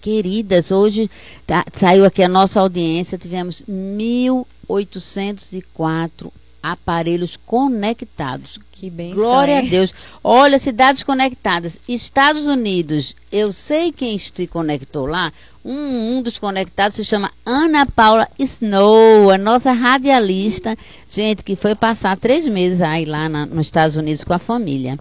[0.00, 1.10] Queridas, hoje
[1.44, 6.30] tá, saiu aqui a nossa audiência, tivemos 1.804
[6.62, 8.60] aparelhos conectados.
[8.90, 9.14] Que.
[9.14, 9.94] Glória a Deus.
[10.22, 11.78] Olha, cidades conectadas.
[11.88, 15.32] Estados Unidos, eu sei quem se conectou lá.
[15.64, 20.76] Um, um dos conectados se chama Ana Paula Snow, a nossa radialista.
[21.08, 24.98] Gente, que foi passar três meses aí lá na, nos Estados Unidos com a família.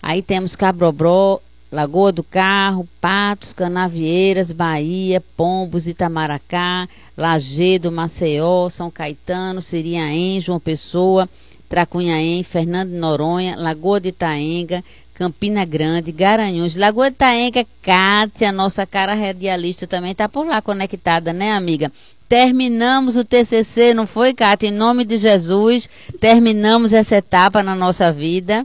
[0.00, 1.40] Aí temos Cabrobró,
[1.74, 11.28] Lagoa do Carro, Patos, Canavieiras, Bahia, Pombos, Itamaracá, Lagedo, Maceió, São Caetano, Siriaém, João Pessoa,
[11.74, 19.12] Tracunhaém, Fernando Noronha, Lagoa de Itaenga, Campina Grande, Garanhuns, Lagoa de Itaenga, Cátia, nossa cara
[19.12, 21.90] radialista também está por lá conectada, né, amiga?
[22.28, 24.68] Terminamos o TCC, não foi, Cátia?
[24.68, 28.64] Em nome de Jesus, terminamos essa etapa na nossa vida.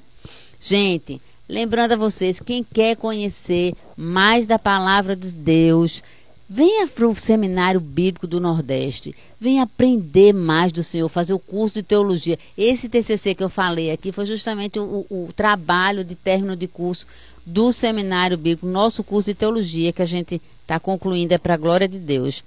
[0.59, 6.03] Gente, Lembrando a vocês, quem quer conhecer mais da palavra de Deus,
[6.49, 9.15] venha para o Seminário Bíblico do Nordeste.
[9.39, 12.39] Venha aprender mais do Senhor, fazer o curso de teologia.
[12.57, 17.05] Esse TCC que eu falei aqui foi justamente o, o trabalho de término de curso
[17.45, 21.57] do Seminário Bíblico, nosso curso de teologia que a gente está concluindo, é para a
[21.57, 22.43] glória de Deus.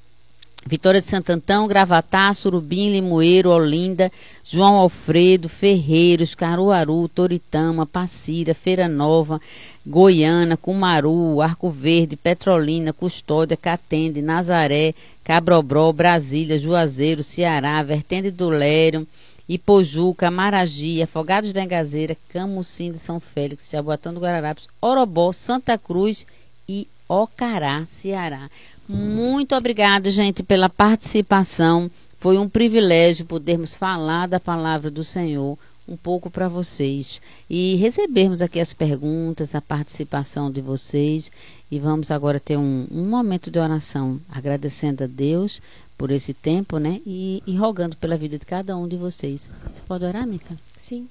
[0.64, 4.12] Vitória de Santo Antão, Gravatá, Surubim, Limoeiro, Olinda,
[4.44, 9.40] João Alfredo, Ferreiros, Caruaru, Toritama, Passira, Feira Nova,
[9.84, 14.94] Goiânia, Cumaru, Arco Verde, Petrolina, Custódia, Catende, Nazaré,
[15.24, 19.06] Cabrobró, Brasília, Juazeiro, Ceará, Vertente do Lério,
[19.48, 26.24] Ipojuca, Maragia, Afogados da Engazeira, Camucim de São Félix, Jaboatão do Guararapes, Orobó, Santa Cruz
[26.68, 28.48] e Ocará, Ceará.
[28.92, 31.90] Muito obrigada, gente, pela participação.
[32.18, 38.40] Foi um privilégio podermos falar da palavra do Senhor um pouco para vocês e recebermos
[38.40, 41.32] aqui as perguntas, a participação de vocês.
[41.70, 45.62] E vamos agora ter um, um momento de oração, agradecendo a Deus
[45.96, 47.00] por esse tempo, né?
[47.06, 49.50] E, e rogando pela vida de cada um de vocês.
[49.70, 50.54] Você pode orar, Mica?
[50.76, 51.08] Sim.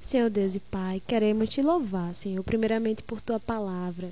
[0.00, 4.08] Senhor Deus e Pai, queremos te louvar, Senhor, primeiramente por tua palavra.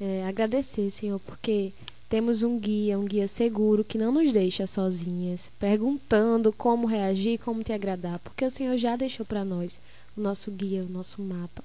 [0.00, 1.72] É, agradecer, Senhor, porque
[2.10, 7.62] temos um guia, um guia seguro que não nos deixa sozinhas, perguntando como reagir, como
[7.62, 9.80] te agradar, porque o Senhor já deixou para nós
[10.16, 11.62] o nosso guia, o nosso mapa.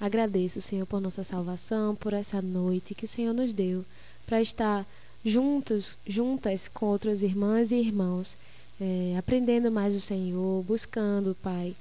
[0.00, 3.84] Agradeço, Senhor, por nossa salvação, por essa noite que o Senhor nos deu
[4.24, 4.86] para estar
[5.24, 8.36] juntos, juntas com outras irmãs e irmãos,
[8.80, 11.74] é, aprendendo mais o Senhor, buscando, Pai,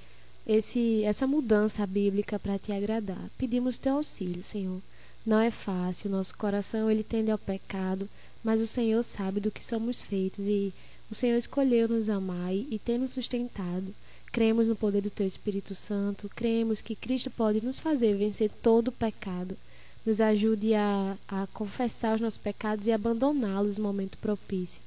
[0.48, 3.30] esse, essa mudança bíblica para te agradar.
[3.38, 4.82] Pedimos teu auxílio, Senhor.
[5.28, 8.08] Não é fácil, nosso coração ele tende ao pecado,
[8.42, 10.74] mas o Senhor sabe do que somos feitos e
[11.12, 13.94] o Senhor escolheu nos amar e, e tem nos sustentado.
[14.32, 18.88] Cremos no poder do Teu Espírito Santo, cremos que Cristo pode nos fazer vencer todo
[18.88, 19.58] o pecado.
[20.06, 24.82] Nos ajude a, a confessar os nossos pecados e abandoná-los no momento propício.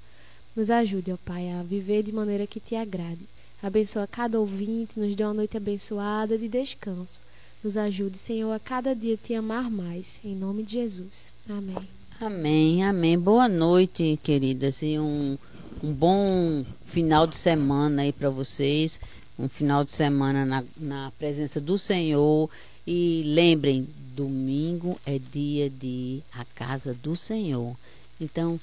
[0.56, 3.28] Nos ajude, ó Pai, a viver de maneira que te agrade.
[3.62, 7.20] Abençoa cada ouvinte, nos dê uma noite abençoada de descanso.
[7.62, 10.18] Nos ajude, Senhor, a cada dia te amar mais.
[10.24, 11.30] Em nome de Jesus.
[11.46, 11.76] Amém.
[12.18, 13.18] Amém, amém.
[13.18, 15.36] Boa noite, queridas, e um,
[15.84, 18.98] um bom final de semana aí para vocês.
[19.38, 22.48] Um final de semana na, na presença do Senhor.
[22.86, 23.86] E lembrem,
[24.16, 27.76] domingo é dia de a casa do Senhor.
[28.18, 28.58] Então,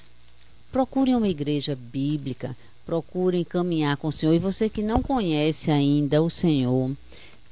[0.72, 4.34] procurem uma igreja bíblica, procurem caminhar com o Senhor.
[4.34, 6.90] E você que não conhece ainda o Senhor,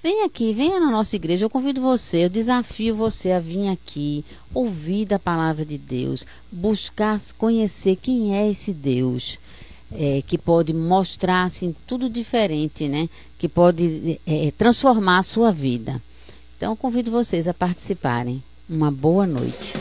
[0.07, 1.45] Vem aqui, venha na nossa igreja.
[1.45, 7.21] Eu convido você, eu desafio você a vir aqui, ouvir da palavra de Deus, buscar
[7.37, 9.37] conhecer quem é esse Deus.
[9.91, 13.09] É, que pode mostrar assim, tudo diferente, né?
[13.37, 16.01] Que pode é, transformar a sua vida.
[16.57, 18.41] Então, convido vocês a participarem.
[18.71, 19.73] Uma boa noite.